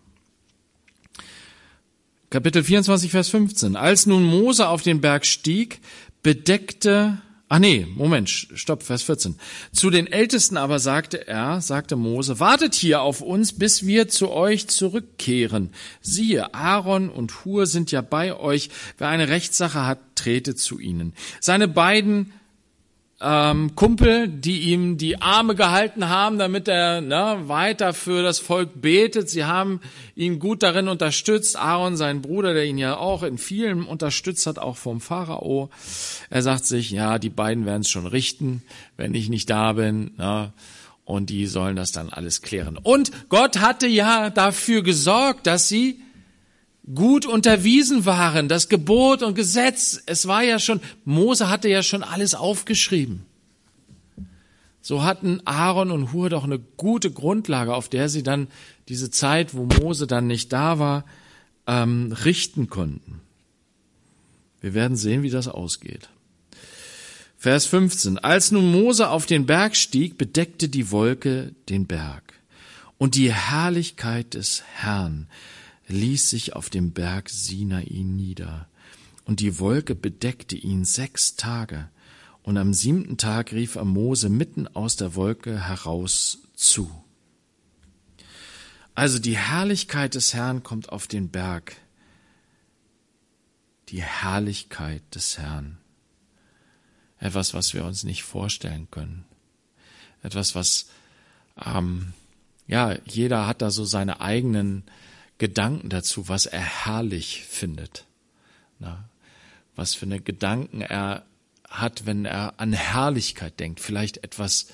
Kapitel 2.28 2.64
24, 2.64 3.12
Vers 3.12 3.28
15. 3.28 3.76
Als 3.76 4.06
nun 4.06 4.24
Mose 4.24 4.68
auf 4.68 4.82
den 4.82 5.00
Berg 5.00 5.24
stieg, 5.24 5.78
bedeckte, 6.24 7.18
ah 7.48 7.60
nee, 7.60 7.86
Moment, 7.94 8.28
stopp, 8.28 8.82
Vers 8.82 9.04
14. 9.04 9.36
Zu 9.72 9.90
den 9.90 10.08
Ältesten 10.08 10.56
aber 10.56 10.80
sagte 10.80 11.28
er, 11.28 11.60
sagte 11.60 11.94
Mose, 11.94 12.40
wartet 12.40 12.74
hier 12.74 13.02
auf 13.02 13.20
uns, 13.20 13.52
bis 13.52 13.86
wir 13.86 14.08
zu 14.08 14.32
euch 14.32 14.66
zurückkehren. 14.66 15.70
Siehe, 16.00 16.52
Aaron 16.52 17.10
und 17.10 17.44
Hur 17.44 17.66
sind 17.66 17.92
ja 17.92 18.00
bei 18.00 18.34
euch. 18.36 18.70
Wer 18.98 19.06
eine 19.06 19.28
Rechtssache 19.28 19.86
hat, 19.86 20.00
trete 20.16 20.56
zu 20.56 20.80
ihnen. 20.80 21.12
Seine 21.40 21.68
beiden 21.68 22.32
ähm, 23.20 23.74
Kumpel, 23.74 24.28
die 24.28 24.72
ihm 24.72 24.98
die 24.98 25.22
Arme 25.22 25.54
gehalten 25.54 26.08
haben, 26.08 26.38
damit 26.38 26.68
er 26.68 27.00
ne, 27.00 27.38
weiter 27.46 27.94
für 27.94 28.22
das 28.22 28.38
Volk 28.38 28.80
betet. 28.80 29.30
Sie 29.30 29.44
haben 29.44 29.80
ihn 30.14 30.38
gut 30.38 30.62
darin 30.62 30.88
unterstützt. 30.88 31.56
Aaron, 31.56 31.96
sein 31.96 32.20
Bruder, 32.20 32.52
der 32.52 32.66
ihn 32.66 32.78
ja 32.78 32.96
auch 32.96 33.22
in 33.22 33.38
vielen 33.38 33.84
unterstützt 33.84 34.46
hat, 34.46 34.58
auch 34.58 34.76
vom 34.76 35.00
Pharao. 35.00 35.70
Er 36.28 36.42
sagt 36.42 36.66
sich, 36.66 36.90
ja, 36.90 37.18
die 37.18 37.30
beiden 37.30 37.64
werden 37.64 37.82
es 37.82 37.90
schon 37.90 38.06
richten, 38.06 38.62
wenn 38.96 39.14
ich 39.14 39.30
nicht 39.30 39.48
da 39.48 39.72
bin. 39.72 40.12
Ne, 40.18 40.52
und 41.06 41.30
die 41.30 41.46
sollen 41.46 41.76
das 41.76 41.92
dann 41.92 42.10
alles 42.10 42.42
klären. 42.42 42.76
Und 42.76 43.12
Gott 43.28 43.60
hatte 43.60 43.86
ja 43.86 44.28
dafür 44.28 44.82
gesorgt, 44.82 45.46
dass 45.46 45.68
sie 45.68 46.00
gut 46.94 47.26
unterwiesen 47.26 48.06
waren, 48.06 48.48
das 48.48 48.68
Gebot 48.68 49.22
und 49.22 49.34
Gesetz, 49.34 50.02
es 50.06 50.26
war 50.26 50.42
ja 50.42 50.58
schon, 50.58 50.80
Mose 51.04 51.48
hatte 51.48 51.68
ja 51.68 51.82
schon 51.82 52.02
alles 52.02 52.34
aufgeschrieben. 52.34 53.24
So 54.80 55.02
hatten 55.02 55.40
Aaron 55.44 55.90
und 55.90 56.12
Hur 56.12 56.30
doch 56.30 56.44
eine 56.44 56.60
gute 56.60 57.10
Grundlage, 57.10 57.74
auf 57.74 57.88
der 57.88 58.08
sie 58.08 58.22
dann 58.22 58.46
diese 58.88 59.10
Zeit, 59.10 59.54
wo 59.54 59.64
Mose 59.64 60.06
dann 60.06 60.28
nicht 60.28 60.52
da 60.52 60.78
war, 60.78 61.04
ähm, 61.66 62.12
richten 62.24 62.68
konnten. 62.68 63.20
Wir 64.60 64.74
werden 64.74 64.96
sehen, 64.96 65.24
wie 65.24 65.30
das 65.30 65.48
ausgeht. 65.48 66.08
Vers 67.36 67.66
15. 67.66 68.18
Als 68.18 68.52
nun 68.52 68.70
Mose 68.70 69.08
auf 69.08 69.26
den 69.26 69.44
Berg 69.46 69.76
stieg, 69.76 70.18
bedeckte 70.18 70.68
die 70.68 70.90
Wolke 70.92 71.52
den 71.68 71.86
Berg. 71.86 72.34
Und 72.96 73.14
die 73.16 73.32
Herrlichkeit 73.32 74.34
des 74.34 74.62
Herrn 74.72 75.28
ließ 75.88 76.30
sich 76.30 76.54
auf 76.54 76.70
dem 76.70 76.92
Berg 76.92 77.28
Sinai 77.30 77.86
nieder, 78.02 78.68
und 79.24 79.40
die 79.40 79.58
Wolke 79.58 79.94
bedeckte 79.94 80.56
ihn 80.56 80.84
sechs 80.84 81.36
Tage, 81.36 81.88
und 82.42 82.58
am 82.58 82.72
siebten 82.72 83.16
Tag 83.16 83.52
rief 83.52 83.74
er 83.74 83.84
Mose 83.84 84.28
mitten 84.28 84.68
aus 84.68 84.94
der 84.96 85.16
Wolke 85.16 85.66
heraus 85.66 86.38
zu. 86.54 86.90
Also 88.94 89.18
die 89.18 89.36
Herrlichkeit 89.36 90.14
des 90.14 90.32
Herrn 90.32 90.62
kommt 90.62 90.88
auf 90.88 91.06
den 91.06 91.28
Berg. 91.28 91.76
Die 93.88 94.02
Herrlichkeit 94.02 95.02
des 95.14 95.38
Herrn. 95.38 95.78
Etwas, 97.18 97.52
was 97.52 97.74
wir 97.74 97.84
uns 97.84 98.04
nicht 98.04 98.22
vorstellen 98.22 98.88
können. 98.90 99.24
Etwas, 100.22 100.54
was, 100.54 100.86
ähm, 101.62 102.14
ja, 102.66 102.96
jeder 103.06 103.46
hat 103.46 103.60
da 103.60 103.70
so 103.70 103.84
seine 103.84 104.20
eigenen 104.20 104.84
Gedanken 105.38 105.88
dazu, 105.88 106.28
was 106.28 106.46
er 106.46 106.60
herrlich 106.60 107.44
findet. 107.44 108.06
Na, 108.78 109.08
was 109.74 109.94
für 109.94 110.06
eine 110.06 110.20
Gedanken 110.20 110.80
er 110.80 111.24
hat, 111.68 112.06
wenn 112.06 112.24
er 112.24 112.58
an 112.58 112.72
Herrlichkeit 112.72 113.60
denkt. 113.60 113.80
Vielleicht 113.80 114.24
etwas, 114.24 114.68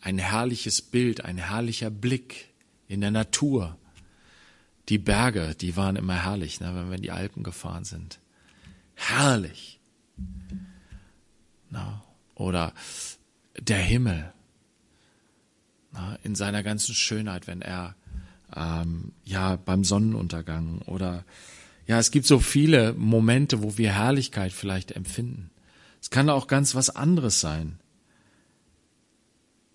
ein 0.00 0.18
herrliches 0.18 0.82
Bild, 0.82 1.24
ein 1.24 1.38
herrlicher 1.38 1.90
Blick 1.90 2.52
in 2.88 3.00
der 3.00 3.10
Natur. 3.10 3.76
Die 4.88 4.98
Berge, 4.98 5.54
die 5.60 5.76
waren 5.76 5.96
immer 5.96 6.24
herrlich, 6.24 6.60
ne, 6.60 6.74
wenn 6.74 6.88
wir 6.88 6.96
in 6.96 7.02
die 7.02 7.10
Alpen 7.10 7.42
gefahren 7.42 7.84
sind. 7.84 8.20
Herrlich. 8.94 9.80
Na, 11.70 12.04
oder 12.34 12.72
der 13.58 13.78
Himmel. 13.78 14.32
Na, 15.92 16.18
in 16.22 16.34
seiner 16.34 16.62
ganzen 16.62 16.94
Schönheit, 16.94 17.46
wenn 17.46 17.62
er 17.62 17.96
ähm, 18.54 19.12
ja 19.24 19.56
beim 19.56 19.84
Sonnenuntergang 19.84 20.82
oder 20.86 21.24
ja, 21.86 21.98
es 21.98 22.10
gibt 22.10 22.26
so 22.26 22.40
viele 22.40 22.94
Momente, 22.94 23.62
wo 23.62 23.78
wir 23.78 23.92
Herrlichkeit 23.92 24.52
vielleicht 24.52 24.92
empfinden. 24.92 25.50
Es 26.00 26.10
kann 26.10 26.28
auch 26.28 26.48
ganz 26.48 26.74
was 26.74 26.90
anderes 26.90 27.40
sein. 27.40 27.78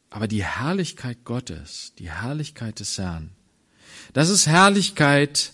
Aber 0.09 0.27
die 0.27 0.43
Herrlichkeit 0.43 1.23
Gottes, 1.23 1.93
die 1.97 2.11
Herrlichkeit 2.11 2.81
des 2.81 2.97
Herrn, 2.97 3.31
das 4.13 4.29
ist 4.29 4.45
Herrlichkeit, 4.45 5.53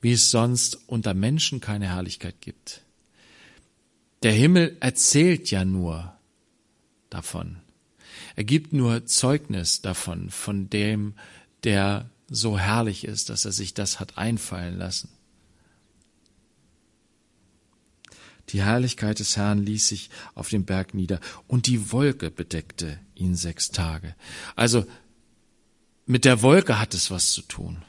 wie 0.00 0.12
es 0.12 0.30
sonst 0.30 0.78
unter 0.86 1.12
Menschen 1.12 1.60
keine 1.60 1.88
Herrlichkeit 1.88 2.40
gibt. 2.40 2.82
Der 4.22 4.32
Himmel 4.32 4.76
erzählt 4.80 5.50
ja 5.50 5.66
nur 5.66 6.14
davon. 7.10 7.58
Er 8.36 8.44
gibt 8.44 8.72
nur 8.72 9.04
Zeugnis 9.04 9.82
davon, 9.82 10.30
von 10.30 10.70
dem, 10.70 11.14
der 11.62 12.10
so 12.34 12.58
herrlich 12.58 13.04
ist, 13.04 13.30
dass 13.30 13.44
er 13.44 13.52
sich 13.52 13.74
das 13.74 14.00
hat 14.00 14.18
einfallen 14.18 14.76
lassen. 14.76 15.08
Die 18.50 18.62
Herrlichkeit 18.62 19.20
des 19.20 19.36
Herrn 19.36 19.64
ließ 19.64 19.88
sich 19.88 20.10
auf 20.34 20.50
dem 20.50 20.64
Berg 20.64 20.94
nieder 20.94 21.20
und 21.46 21.66
die 21.66 21.92
Wolke 21.92 22.30
bedeckte 22.30 22.98
ihn 23.14 23.36
sechs 23.36 23.70
Tage. 23.70 24.14
Also 24.54 24.84
mit 26.06 26.24
der 26.24 26.42
Wolke 26.42 26.78
hat 26.78 26.92
es 26.92 27.10
was 27.10 27.32
zu 27.32 27.42
tun. 27.42 27.82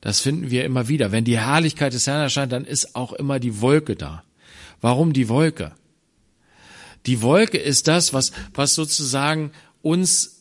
Das 0.00 0.20
finden 0.20 0.50
wir 0.50 0.64
immer 0.64 0.88
wieder. 0.88 1.10
Wenn 1.10 1.24
die 1.24 1.38
Herrlichkeit 1.38 1.92
des 1.92 2.06
Herrn 2.06 2.20
erscheint, 2.20 2.52
dann 2.52 2.64
ist 2.64 2.94
auch 2.94 3.12
immer 3.12 3.40
die 3.40 3.60
Wolke 3.60 3.96
da. 3.96 4.22
Warum 4.80 5.12
die 5.12 5.28
Wolke? 5.28 5.72
Die 7.06 7.22
Wolke 7.22 7.58
ist 7.58 7.88
das, 7.88 8.12
was, 8.12 8.32
was 8.52 8.74
sozusagen 8.74 9.50
uns 9.82 10.33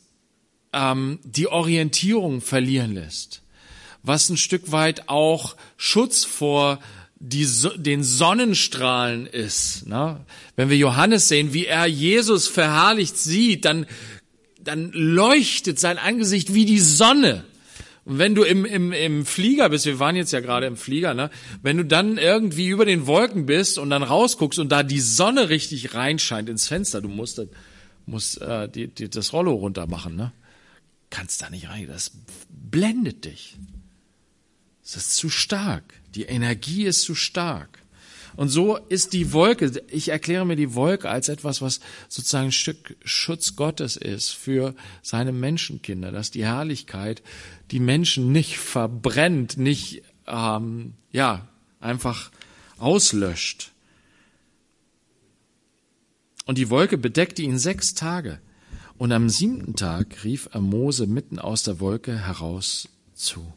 ähm, 0.74 1.20
die 1.24 1.48
Orientierung 1.48 2.42
verlieren 2.42 2.94
lässt, 2.94 3.42
was 4.02 4.30
ein 4.30 4.38
Stück 4.38 4.72
weit 4.72 5.08
auch 5.08 5.56
Schutz 5.78 6.26
vor 6.26 6.80
die, 7.20 7.48
den 7.78 8.04
Sonnenstrahlen 8.04 9.28
ist. 9.28 9.88
Ne? 9.88 10.20
Wenn 10.58 10.70
wir 10.70 10.78
Johannes 10.78 11.30
sehen, 11.30 11.54
wie 11.54 11.66
er 11.66 11.86
Jesus 11.86 12.48
verherrlicht 12.50 13.18
sieht, 13.18 13.64
dann, 13.64 13.86
dann 14.62 14.92
leuchtet 14.92 15.80
sein 15.80 15.98
Angesicht 15.98 16.54
wie 16.54 16.66
die 16.66 16.82
Sonne. 16.82 17.46
Und 18.04 18.20
wenn 18.20 18.36
du 18.36 18.44
im, 18.44 18.66
im, 18.66 18.92
im 18.92 19.26
Flieger 19.26 19.70
bist, 19.70 19.86
wir 19.86 20.00
waren 20.00 20.18
jetzt 20.18 20.34
ja 20.34 20.42
gerade 20.42 20.66
im 20.66 20.76
Flieger, 20.76 21.14
ne? 21.14 21.30
wenn 21.62 21.78
du 21.78 21.86
dann 21.86 22.18
irgendwie 22.18 22.68
über 22.68 22.84
den 22.84 23.08
Wolken 23.08 23.46
bist 23.46 23.78
und 23.78 23.90
dann 23.90 24.04
rausguckst 24.04 24.60
und 24.60 24.70
da 24.70 24.84
die 24.84 25.00
Sonne 25.00 25.48
richtig 25.48 25.94
reinscheint 25.94 26.50
ins 26.50 26.68
Fenster, 26.68 27.00
du 27.00 27.08
musst, 27.08 27.42
musst 28.06 28.42
äh, 28.42 28.68
die, 28.68 28.88
die, 28.88 29.10
das 29.10 29.32
Rollo 29.32 29.54
runter 29.54 29.88
machen, 29.88 30.18
ne? 30.18 30.34
Kannst 31.14 31.44
da 31.44 31.50
nicht 31.52 31.70
rein, 31.70 31.88
das 31.88 32.12
blendet 32.50 33.26
dich. 33.26 33.56
Das 34.82 34.98
ist 34.98 35.16
zu 35.16 35.30
stark. 35.30 35.94
Die 36.16 36.24
Energie 36.24 36.86
ist 36.86 37.04
zu 37.04 37.14
stark. 37.14 37.84
Und 38.36 38.50
so 38.50 38.78
ist 38.78 39.14
die 39.14 39.32
Wolke, 39.32 39.84
ich 39.90 40.10
erkläre 40.10 40.44
mir 40.44 40.56
die 40.56 40.74
Wolke 40.74 41.12
als 41.12 41.30
etwas, 41.30 41.62
was 41.62 41.82
sozusagen 42.10 42.48
ein 42.48 42.52
Stück 42.52 42.96
Schutz 43.06 43.56
Gottes 43.56 43.96
ist 43.96 44.32
für 44.32 44.74
seine 45.04 45.32
Menschenkinder, 45.32 46.12
dass 46.12 46.32
die 46.32 46.46
Herrlichkeit 46.46 47.22
die 47.70 47.80
Menschen 47.80 48.32
nicht 48.32 48.58
verbrennt, 48.58 49.58
nicht 49.58 50.02
ähm, 50.26 50.96
ja 51.12 51.48
einfach 51.80 52.32
auslöscht. 52.80 53.72
Und 56.46 56.58
die 56.58 56.72
Wolke 56.72 56.98
bedeckte 56.98 57.44
ihn 57.44 57.60
sechs 57.60 57.94
Tage. 57.94 58.40
Und 58.98 59.12
am 59.12 59.30
siebten 59.30 59.76
Tag 59.76 60.24
rief 60.24 60.50
er 60.52 60.62
Mose 60.62 61.08
mitten 61.08 61.40
aus 61.40 61.64
der 61.64 61.80
Wolke 61.80 62.18
heraus 62.18 62.90
zu 63.14 63.54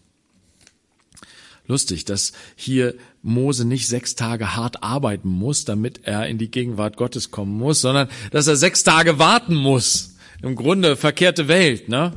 lustig, 1.69 2.05
dass 2.05 2.33
hier 2.55 2.95
Mose 3.23 3.65
nicht 3.65 3.87
sechs 3.87 4.15
Tage 4.15 4.57
hart 4.57 4.83
arbeiten 4.83 5.29
muss, 5.29 5.65
damit 5.65 6.01
er 6.05 6.27
in 6.27 6.39
die 6.39 6.51
Gegenwart 6.51 6.97
Gottes 6.97 7.31
kommen 7.31 7.57
muss, 7.57 7.81
sondern 7.81 8.09
dass 8.31 8.47
er 8.47 8.57
sechs 8.57 8.85
Tage 8.85 9.19
warten 9.19 9.55
muss. 9.55 10.17
Im 10.43 10.55
Grunde 10.55 10.97
verkehrte 10.97 11.49
Welt, 11.49 11.89
ne? 11.89 12.13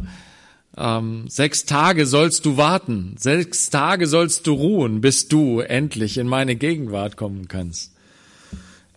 Ähm, 0.78 1.26
sechs 1.28 1.66
Tage 1.66 2.06
sollst 2.06 2.46
du 2.46 2.58
warten, 2.58 3.16
sechs 3.18 3.70
Tage 3.70 4.08
sollst 4.08 4.46
du 4.48 4.54
ruhen, 4.54 5.02
bis 5.02 5.28
du 5.28 5.60
endlich 5.60 6.18
in 6.18 6.28
meine 6.28 6.56
Gegenwart 6.56 7.18
kommen 7.18 7.48
kannst. 7.48 7.94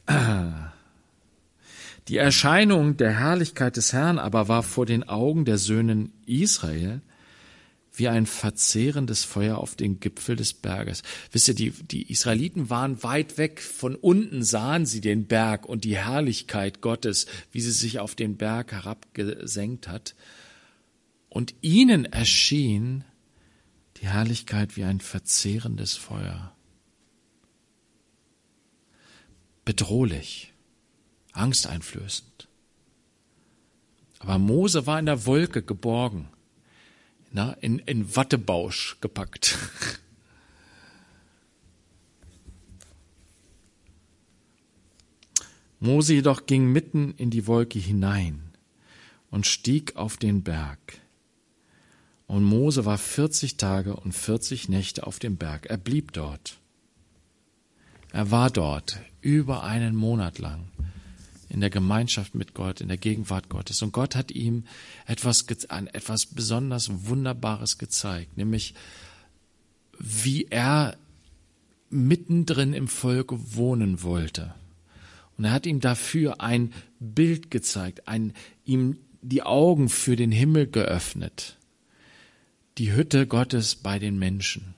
Die 2.08 2.16
Erscheinung 2.16 2.96
der 2.96 3.18
Herrlichkeit 3.18 3.76
des 3.76 3.92
Herrn 3.92 4.18
aber 4.18 4.48
war 4.48 4.62
vor 4.62 4.86
den 4.86 5.08
Augen 5.08 5.44
der 5.44 5.58
Söhnen 5.58 6.12
Israel 6.26 7.00
wie 7.94 8.08
ein 8.08 8.26
verzehrendes 8.26 9.24
Feuer 9.24 9.58
auf 9.58 9.76
den 9.76 10.00
Gipfel 10.00 10.34
des 10.34 10.54
Berges. 10.54 11.02
Wisst 11.30 11.48
ihr, 11.48 11.54
die, 11.54 11.70
die 11.70 12.10
Israeliten 12.10 12.70
waren 12.70 13.02
weit 13.02 13.36
weg. 13.36 13.60
Von 13.60 13.94
unten 13.96 14.42
sahen 14.42 14.86
sie 14.86 15.00
den 15.00 15.26
Berg 15.26 15.66
und 15.66 15.84
die 15.84 15.96
Herrlichkeit 15.96 16.80
Gottes, 16.80 17.26
wie 17.50 17.60
sie 17.60 17.70
sich 17.70 17.98
auf 17.98 18.14
den 18.14 18.36
Berg 18.36 18.72
herabgesenkt 18.72 19.88
hat. 19.88 20.14
Und 21.28 21.54
ihnen 21.60 22.06
erschien 22.06 23.04
die 23.98 24.06
Herrlichkeit 24.06 24.76
wie 24.76 24.84
ein 24.84 25.00
verzehrendes 25.00 25.94
Feuer. 25.94 26.56
Bedrohlich, 29.64 30.51
angsteinflößend. 31.32 32.48
Aber 34.20 34.38
Mose 34.38 34.86
war 34.86 34.98
in 34.98 35.06
der 35.06 35.26
Wolke 35.26 35.62
geborgen 35.62 36.28
na, 37.32 37.52
in, 37.54 37.78
in 37.80 38.14
Wattebausch 38.14 38.98
gepackt. 39.00 39.58
Mose 45.80 46.14
jedoch 46.14 46.46
ging 46.46 46.70
mitten 46.70 47.14
in 47.16 47.30
die 47.30 47.46
Wolke 47.46 47.78
hinein 47.78 48.52
und 49.30 49.46
stieg 49.46 49.96
auf 49.96 50.16
den 50.16 50.42
Berg. 50.42 51.00
Und 52.26 52.44
Mose 52.44 52.84
war 52.84 52.98
40 52.98 53.56
Tage 53.56 53.96
und 53.96 54.12
40 54.12 54.68
Nächte 54.68 55.06
auf 55.06 55.18
dem 55.18 55.36
Berg. 55.36 55.66
Er 55.66 55.78
blieb 55.78 56.12
dort. 56.12 56.58
Er 58.12 58.30
war 58.30 58.50
dort 58.50 59.00
über 59.20 59.64
einen 59.64 59.96
Monat 59.96 60.38
lang 60.38 60.68
in 61.52 61.60
der 61.60 61.68
Gemeinschaft 61.68 62.34
mit 62.34 62.54
Gott, 62.54 62.80
in 62.80 62.88
der 62.88 62.96
Gegenwart 62.96 63.50
Gottes. 63.50 63.82
Und 63.82 63.92
Gott 63.92 64.16
hat 64.16 64.30
ihm 64.30 64.64
etwas, 65.06 65.44
etwas 65.92 66.26
besonders 66.26 67.06
Wunderbares 67.06 67.76
gezeigt, 67.76 68.38
nämlich 68.38 68.74
wie 69.98 70.46
er 70.48 70.96
mittendrin 71.90 72.72
im 72.72 72.88
Volk 72.88 73.34
wohnen 73.54 74.02
wollte. 74.02 74.54
Und 75.36 75.44
er 75.44 75.52
hat 75.52 75.66
ihm 75.66 75.80
dafür 75.80 76.40
ein 76.40 76.72
Bild 77.00 77.50
gezeigt, 77.50 78.08
ein, 78.08 78.32
ihm 78.64 78.96
die 79.20 79.42
Augen 79.42 79.90
für 79.90 80.16
den 80.16 80.32
Himmel 80.32 80.66
geöffnet. 80.66 81.58
Die 82.78 82.94
Hütte 82.94 83.26
Gottes 83.26 83.74
bei 83.74 83.98
den 83.98 84.18
Menschen. 84.18 84.74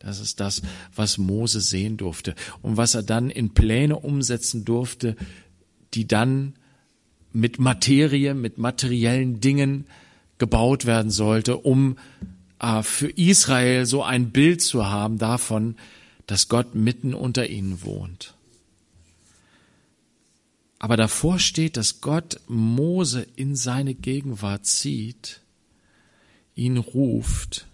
Das 0.00 0.18
ist 0.18 0.40
das, 0.40 0.62
was 0.92 1.18
Mose 1.18 1.60
sehen 1.60 1.96
durfte 1.98 2.34
und 2.62 2.76
was 2.76 2.96
er 2.96 3.04
dann 3.04 3.30
in 3.30 3.54
Pläne 3.54 4.00
umsetzen 4.00 4.64
durfte, 4.64 5.14
die 5.94 6.06
dann 6.06 6.54
mit 7.32 7.58
Materie, 7.58 8.34
mit 8.34 8.58
materiellen 8.58 9.40
Dingen 9.40 9.86
gebaut 10.38 10.86
werden 10.86 11.10
sollte, 11.10 11.56
um 11.56 11.96
äh, 12.58 12.82
für 12.82 13.10
Israel 13.10 13.86
so 13.86 14.02
ein 14.02 14.30
Bild 14.30 14.60
zu 14.60 14.86
haben 14.86 15.18
davon, 15.18 15.76
dass 16.26 16.48
Gott 16.48 16.74
mitten 16.74 17.14
unter 17.14 17.48
ihnen 17.48 17.82
wohnt. 17.82 18.34
Aber 20.78 20.96
davor 20.96 21.38
steht, 21.38 21.76
dass 21.76 22.00
Gott 22.00 22.40
Mose 22.48 23.26
in 23.36 23.54
seine 23.54 23.94
Gegenwart 23.94 24.66
zieht, 24.66 25.40
ihn 26.56 26.76
ruft 26.76 27.66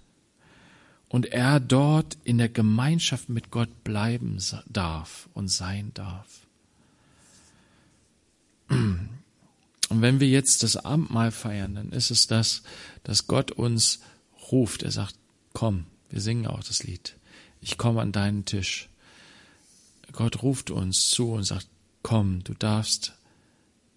und 1.09 1.27
er 1.27 1.59
dort 1.59 2.19
in 2.25 2.37
der 2.37 2.51
Gemeinschaft 2.51 3.31
mit 3.31 3.51
Gott 3.51 3.83
bleiben 3.83 4.39
darf 4.67 5.29
und 5.33 5.49
sein 5.49 5.93
darf. 5.95 6.48
Und 8.69 10.03
wenn 10.03 10.21
wir 10.21 10.29
jetzt 10.29 10.63
das 10.63 10.77
Abendmahl 10.77 11.31
feiern, 11.31 11.75
dann 11.75 11.91
ist 11.91 12.11
es 12.11 12.27
das, 12.27 12.63
dass 13.05 13.27
Gott 13.27 13.51
uns 13.51 14.01
ruft. 14.53 14.83
Er 14.83 14.91
sagt, 14.91 15.15
komm, 15.53 15.87
wir 16.11 16.21
singen 16.21 16.47
auch 16.47 16.63
das 16.63 16.83
Lied. 16.83 17.17
Ich 17.61 17.79
komme 17.79 18.03
an 18.03 18.13
deinen 18.13 18.45
Tisch. 18.45 18.89
Gott 20.13 20.43
ruft 20.43 20.71
uns 20.71 21.11
zu 21.11 21.33
und 21.33 21.45
sagt, 21.45 21.69
komm, 22.03 22.45
du 22.45 22.55
darfst 22.55 23.15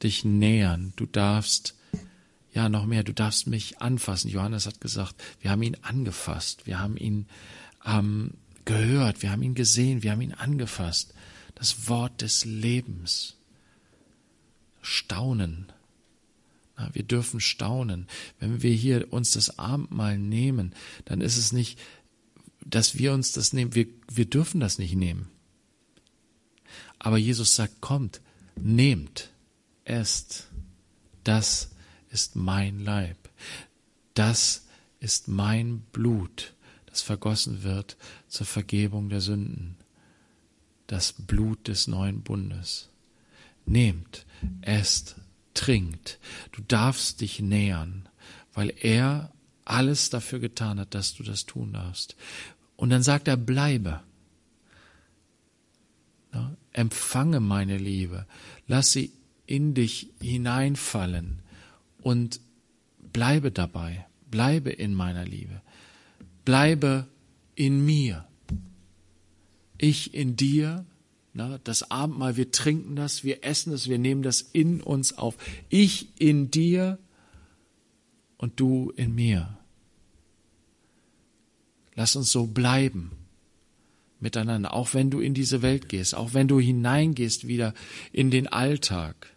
dich 0.04 0.26
nähern, 0.26 0.94
du 0.96 1.06
darfst, 1.06 1.76
ja 2.54 2.70
noch 2.70 2.86
mehr, 2.86 3.04
du 3.04 3.14
darfst 3.14 3.48
mich 3.48 3.80
anfassen. 3.82 4.30
Johannes 4.30 4.66
hat 4.66 4.82
gesagt, 4.82 5.16
wir 5.40 5.52
haben 5.52 5.62
ihn 5.62 5.78
angefasst, 5.82 6.66
wir 6.66 6.80
haben 6.80 6.98
ihn 6.98 7.28
ähm, 7.86 8.32
gehört, 8.66 9.22
wir 9.22 9.32
haben 9.32 9.44
ihn 9.44 9.56
gesehen, 9.56 10.04
wir 10.04 10.12
haben 10.12 10.22
ihn 10.22 10.34
angefasst. 10.34 11.14
Das 11.56 11.88
Wort 11.88 12.22
des 12.22 12.44
Lebens 12.46 13.36
staunen. 14.82 15.72
Wir 16.94 17.04
dürfen 17.04 17.40
staunen. 17.40 18.08
Wenn 18.40 18.62
wir 18.62 18.74
hier 18.74 19.12
uns 19.14 19.32
das 19.32 19.60
Abendmahl 19.60 20.18
nehmen, 20.18 20.74
dann 21.06 21.22
ist 21.22 21.38
es 21.38 21.52
nicht, 21.52 21.80
dass 22.66 22.98
wir 22.98 23.14
uns 23.14 23.32
das 23.34 23.54
nehmen. 23.54 23.76
Wir, 23.76 23.88
wir 24.12 24.26
dürfen 24.26 24.60
das 24.60 24.80
nicht 24.80 24.96
nehmen. 24.96 25.30
Aber 27.00 27.18
Jesus 27.18 27.56
sagt, 27.56 27.82
kommt, 27.82 28.22
nehmt, 28.56 29.30
esst. 29.86 30.48
Das 31.24 31.72
ist 32.10 32.36
mein 32.36 32.80
Leib. 32.80 33.18
Das 34.14 34.68
ist 35.00 35.28
mein 35.28 35.80
Blut, 35.92 36.54
das 36.86 37.02
vergossen 37.02 37.64
wird 37.64 37.98
zur 38.28 38.46
Vergebung 38.46 39.10
der 39.10 39.22
Sünden. 39.22 39.78
Das 40.88 41.14
Blut 41.14 41.68
des 41.68 41.88
neuen 41.88 42.22
Bundes. 42.22 42.90
Nehmt, 43.66 44.26
esst, 44.62 45.16
trinkt. 45.54 46.20
Du 46.52 46.62
darfst 46.68 47.22
dich 47.22 47.40
nähern, 47.40 48.08
weil 48.54 48.74
er 48.82 49.32
alles 49.66 50.10
dafür 50.10 50.40
getan 50.40 50.80
hat, 50.80 50.94
dass 50.96 51.14
du 51.14 51.24
das 51.24 51.46
tun 51.46 51.74
darfst. 51.74 52.16
Und 52.76 52.90
dann 52.90 53.04
sagt 53.04 53.28
er, 53.28 53.38
bleibe. 53.38 54.02
empfange 56.74 57.40
meine 57.40 57.78
Liebe, 57.78 58.26
lass 58.68 58.92
sie 58.92 59.12
in 59.46 59.74
dich 59.74 60.10
hineinfallen 60.22 61.40
und 62.02 62.40
bleibe 63.12 63.52
dabei, 63.52 64.06
bleibe 64.30 64.72
in 64.72 64.94
meiner 64.94 65.26
Liebe, 65.26 65.62
bleibe 66.46 67.08
in 67.56 67.86
mir. 67.86 68.26
Ich 69.78 70.14
in 70.14 70.36
dir, 70.36 70.86
na, 71.34 71.60
das 71.64 71.90
Abendmahl, 71.90 72.36
wir 72.36 72.52
trinken 72.52 72.96
das, 72.96 73.24
wir 73.24 73.44
essen 73.44 73.72
es, 73.74 73.88
wir 73.88 73.98
nehmen 73.98 74.22
das 74.22 74.42
in 74.42 74.82
uns 74.82 75.18
auf. 75.18 75.38
Ich 75.70 76.10
in 76.20 76.52
dir 76.52 77.00
und 78.38 78.60
du 78.60 78.92
in 78.96 79.16
mir. 79.16 79.58
Lass 81.96 82.16
uns 82.16 82.32
so 82.32 82.48
bleiben 82.48 83.12
miteinander, 84.20 84.74
auch 84.74 84.94
wenn 84.94 85.10
du 85.10 85.20
in 85.20 85.34
diese 85.34 85.62
Welt 85.62 85.90
gehst, 85.90 86.16
auch 86.16 86.34
wenn 86.34 86.48
du 86.48 86.60
hineingehst 86.60 87.48
wieder 87.48 87.74
in 88.12 88.30
den 88.30 88.48
Alltag. 88.48 89.36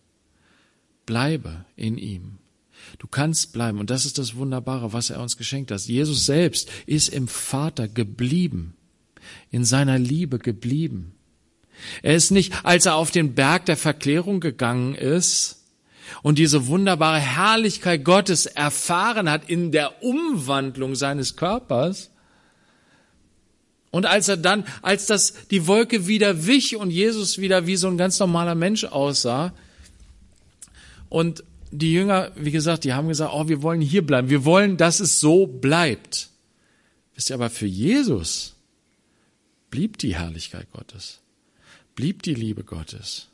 Bleibe 1.06 1.64
in 1.76 1.96
ihm. 1.96 2.38
Du 2.98 3.06
kannst 3.06 3.52
bleiben 3.52 3.78
und 3.78 3.90
das 3.90 4.04
ist 4.04 4.18
das 4.18 4.34
Wunderbare, 4.34 4.92
was 4.92 5.10
er 5.10 5.20
uns 5.20 5.36
geschenkt 5.36 5.70
hat. 5.70 5.80
Jesus 5.82 6.26
selbst 6.26 6.70
ist 6.86 7.08
im 7.08 7.28
Vater 7.28 7.88
geblieben, 7.88 8.74
in 9.50 9.64
seiner 9.64 9.98
Liebe 9.98 10.38
geblieben. 10.38 11.13
Er 12.02 12.14
ist 12.14 12.30
nicht, 12.30 12.64
als 12.64 12.86
er 12.86 12.96
auf 12.96 13.10
den 13.10 13.34
Berg 13.34 13.66
der 13.66 13.76
Verklärung 13.76 14.40
gegangen 14.40 14.94
ist, 14.94 15.60
und 16.22 16.38
diese 16.38 16.66
wunderbare 16.66 17.18
Herrlichkeit 17.18 18.04
Gottes 18.04 18.46
erfahren 18.46 19.28
hat 19.30 19.48
in 19.48 19.72
der 19.72 20.02
Umwandlung 20.02 20.94
seines 20.94 21.36
Körpers, 21.36 22.10
und 23.90 24.06
als 24.06 24.28
er 24.28 24.36
dann, 24.36 24.64
als 24.82 25.06
das 25.06 25.34
die 25.50 25.68
Wolke 25.68 26.08
wieder 26.08 26.46
wich 26.46 26.74
und 26.74 26.90
Jesus 26.90 27.38
wieder 27.38 27.66
wie 27.68 27.76
so 27.76 27.86
ein 27.86 27.96
ganz 27.96 28.18
normaler 28.18 28.54
Mensch 28.54 28.84
aussah, 28.84 29.52
und 31.08 31.44
die 31.70 31.92
Jünger, 31.92 32.32
wie 32.34 32.50
gesagt, 32.50 32.84
die 32.84 32.92
haben 32.92 33.08
gesagt, 33.08 33.32
oh, 33.34 33.48
wir 33.48 33.62
wollen 33.62 33.80
hier 33.80 34.04
bleiben, 34.04 34.30
wir 34.30 34.44
wollen, 34.44 34.76
dass 34.76 35.00
es 35.00 35.20
so 35.20 35.46
bleibt. 35.46 36.28
Wisst 37.14 37.30
ihr, 37.30 37.34
aber 37.34 37.50
für 37.50 37.66
Jesus 37.66 38.54
blieb 39.70 39.98
die 39.98 40.16
Herrlichkeit 40.16 40.66
Gottes, 40.72 41.20
blieb 41.94 42.22
die 42.22 42.34
Liebe 42.34 42.64
Gottes. 42.64 43.28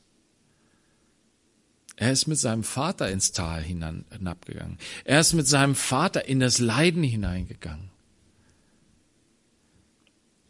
Er 1.97 2.13
ist 2.13 2.27
mit 2.27 2.39
seinem 2.39 2.65
Vater 2.65 3.11
ins 3.11 3.33
Tal 3.33 3.63
hinabgegangen. 3.63 4.79
Er 5.05 5.21
ist 5.21 5.35
mit 5.35 5.47
seinem 5.47 5.75
Vater 5.75 6.25
in 6.25 6.41
das 6.41 6.59
Leiden 6.59 7.03
hineingegangen. 7.03 7.91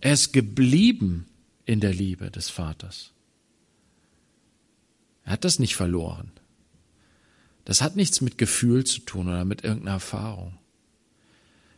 Er 0.01 0.13
ist 0.13 0.33
geblieben 0.33 1.27
in 1.67 1.81
der 1.81 1.93
Liebe 1.93 2.31
des 2.31 2.49
Vaters. 2.49 3.13
Er 5.25 5.33
hat 5.33 5.45
das 5.45 5.59
nicht 5.59 5.75
verloren. 5.75 6.31
Das 7.65 7.83
hat 7.83 7.97
nichts 7.97 8.21
mit 8.21 8.39
Gefühl 8.39 8.85
zu 8.85 9.01
tun 9.01 9.29
oder 9.29 9.45
mit 9.45 9.65
irgendeiner 9.65 9.93
Erfahrung. 9.93 10.57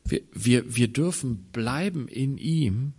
Wir, 0.04 0.20
wir, 0.32 0.76
wir 0.76 0.88
dürfen 0.88 1.44
bleiben 1.52 2.08
in 2.08 2.38
ihm, 2.38 2.92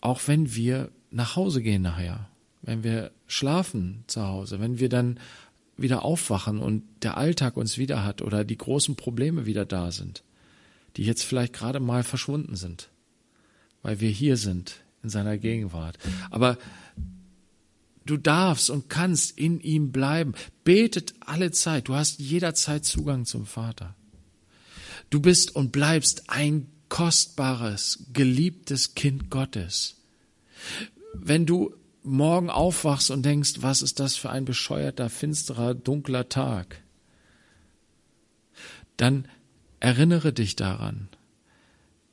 auch 0.00 0.20
wenn 0.26 0.54
wir 0.54 0.90
nach 1.16 1.36
Hause 1.36 1.62
gehen 1.62 1.82
nachher, 1.82 2.28
wenn 2.62 2.84
wir 2.84 3.10
schlafen 3.26 4.04
zu 4.06 4.22
Hause, 4.22 4.60
wenn 4.60 4.78
wir 4.78 4.88
dann 4.88 5.18
wieder 5.76 6.04
aufwachen 6.04 6.58
und 6.58 6.82
der 7.02 7.16
Alltag 7.16 7.56
uns 7.56 7.76
wieder 7.76 8.04
hat 8.04 8.22
oder 8.22 8.44
die 8.44 8.56
großen 8.56 8.96
Probleme 8.96 9.46
wieder 9.46 9.66
da 9.66 9.90
sind, 9.90 10.22
die 10.96 11.04
jetzt 11.04 11.22
vielleicht 11.22 11.52
gerade 11.52 11.80
mal 11.80 12.02
verschwunden 12.02 12.56
sind 12.56 12.88
weil 13.86 14.00
wir 14.00 14.10
hier 14.10 14.36
sind 14.36 14.82
in 15.04 15.10
seiner 15.10 15.38
Gegenwart. 15.38 15.96
Aber 16.30 16.58
du 18.04 18.16
darfst 18.16 18.68
und 18.68 18.90
kannst 18.90 19.38
in 19.38 19.60
ihm 19.60 19.92
bleiben. 19.92 20.34
Betet 20.64 21.14
alle 21.20 21.52
Zeit. 21.52 21.86
Du 21.86 21.94
hast 21.94 22.18
jederzeit 22.18 22.84
Zugang 22.84 23.26
zum 23.26 23.46
Vater. 23.46 23.94
Du 25.08 25.20
bist 25.20 25.54
und 25.54 25.70
bleibst 25.70 26.30
ein 26.30 26.66
kostbares, 26.88 28.06
geliebtes 28.12 28.96
Kind 28.96 29.30
Gottes. 29.30 29.94
Wenn 31.22 31.46
du 31.46 31.74
morgen 32.02 32.50
aufwachst 32.50 33.10
und 33.10 33.24
denkst, 33.24 33.54
was 33.60 33.82
ist 33.82 34.00
das 34.00 34.16
für 34.16 34.30
ein 34.30 34.44
bescheuerter, 34.44 35.10
finsterer, 35.10 35.74
dunkler 35.74 36.28
Tag, 36.28 36.82
dann 38.96 39.28
erinnere 39.80 40.32
dich 40.32 40.56
daran, 40.56 41.08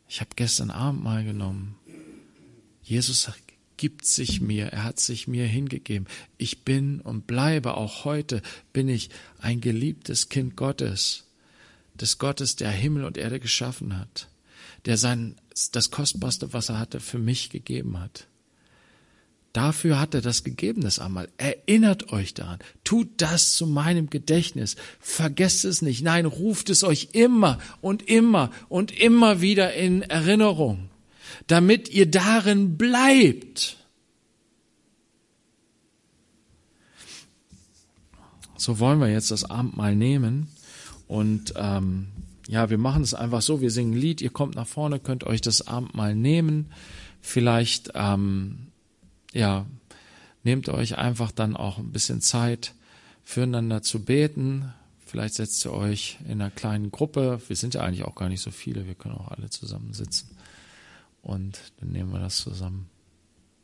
ich 0.07 0.19
habe 0.19 0.31
gestern 0.35 0.69
Abend 0.69 1.03
mal 1.03 1.23
genommen. 1.23 1.75
Jesus 2.83 3.31
gibt 3.77 4.05
sich 4.05 4.41
mir, 4.41 4.67
er 4.67 4.83
hat 4.83 4.99
sich 4.99 5.27
mir 5.27 5.45
hingegeben. 5.45 6.07
Ich 6.37 6.63
bin 6.63 7.01
und 7.01 7.25
bleibe 7.25 7.75
auch 7.75 8.05
heute, 8.05 8.41
bin 8.73 8.89
ich 8.89 9.09
ein 9.39 9.61
geliebtes 9.61 10.29
Kind 10.29 10.55
Gottes, 10.55 11.25
des 11.95 12.17
Gottes, 12.17 12.55
der 12.55 12.71
Himmel 12.71 13.05
und 13.05 13.17
Erde 13.17 13.39
geschaffen 13.39 13.97
hat, 13.97 14.29
der 14.85 14.97
sein, 14.97 15.35
das 15.71 15.91
Kostbarste, 15.91 16.53
was 16.53 16.69
er 16.69 16.79
hatte, 16.79 16.99
für 16.99 17.19
mich 17.19 17.49
gegeben 17.49 17.99
hat. 17.99 18.27
Dafür 19.53 19.99
hat 19.99 20.15
er 20.15 20.21
das 20.21 20.43
gegeben, 20.43 20.81
das 20.81 20.97
einmal. 20.97 21.29
Erinnert 21.37 22.11
euch 22.11 22.33
daran. 22.33 22.57
Tut 22.83 23.07
das 23.17 23.53
zu 23.53 23.67
meinem 23.67 24.09
Gedächtnis. 24.09 24.75
Vergesst 24.99 25.63
es 25.63 25.83
nicht. 25.83 26.01
Nein, 26.03 26.25
ruft 26.25 26.71
es 26.71 26.83
euch 26.83 27.09
immer 27.13 27.59
und 27.79 28.01
immer 28.01 28.49
und 28.67 28.91
immer 28.91 29.41
wieder 29.41 29.75
in 29.75 30.01
Erinnerung, 30.01 30.89
damit 31.45 31.87
ihr 31.89 32.09
darin 32.09 32.79
bleibt. 32.79 33.77
So 38.57 38.79
wollen 38.79 38.99
wir 38.99 39.11
jetzt 39.11 39.29
das 39.29 39.47
Abendmahl 39.47 39.95
nehmen. 39.95 40.47
Und 41.07 41.53
ähm, 41.57 42.07
ja, 42.47 42.71
wir 42.71 42.79
machen 42.79 43.03
es 43.03 43.13
einfach 43.13 43.43
so. 43.43 43.61
Wir 43.61 43.69
singen 43.69 43.93
ein 43.93 43.99
Lied. 43.99 44.19
Ihr 44.19 44.31
kommt 44.31 44.55
nach 44.55 44.65
vorne, 44.65 44.99
könnt 44.99 45.25
euch 45.25 45.41
das 45.41 45.67
Abendmahl 45.67 46.15
nehmen. 46.15 46.71
Vielleicht 47.21 47.91
ähm, 47.93 48.72
ja, 49.33 49.65
nehmt 50.43 50.69
euch 50.69 50.97
einfach 50.97 51.31
dann 51.31 51.55
auch 51.55 51.77
ein 51.77 51.91
bisschen 51.91 52.21
Zeit, 52.21 52.73
füreinander 53.23 53.81
zu 53.81 54.03
beten. 54.03 54.73
Vielleicht 55.05 55.35
setzt 55.35 55.65
ihr 55.65 55.73
euch 55.73 56.17
in 56.25 56.41
einer 56.41 56.51
kleinen 56.51 56.91
Gruppe. 56.91 57.41
Wir 57.47 57.55
sind 57.55 57.73
ja 57.73 57.81
eigentlich 57.81 58.03
auch 58.03 58.15
gar 58.15 58.29
nicht 58.29 58.41
so 58.41 58.51
viele. 58.51 58.87
Wir 58.87 58.95
können 58.95 59.15
auch 59.15 59.29
alle 59.29 59.49
zusammen 59.49 59.93
sitzen. 59.93 60.35
Und 61.21 61.59
dann 61.79 61.91
nehmen 61.91 62.11
wir 62.11 62.19
das 62.19 62.37
zusammen. 62.37 62.89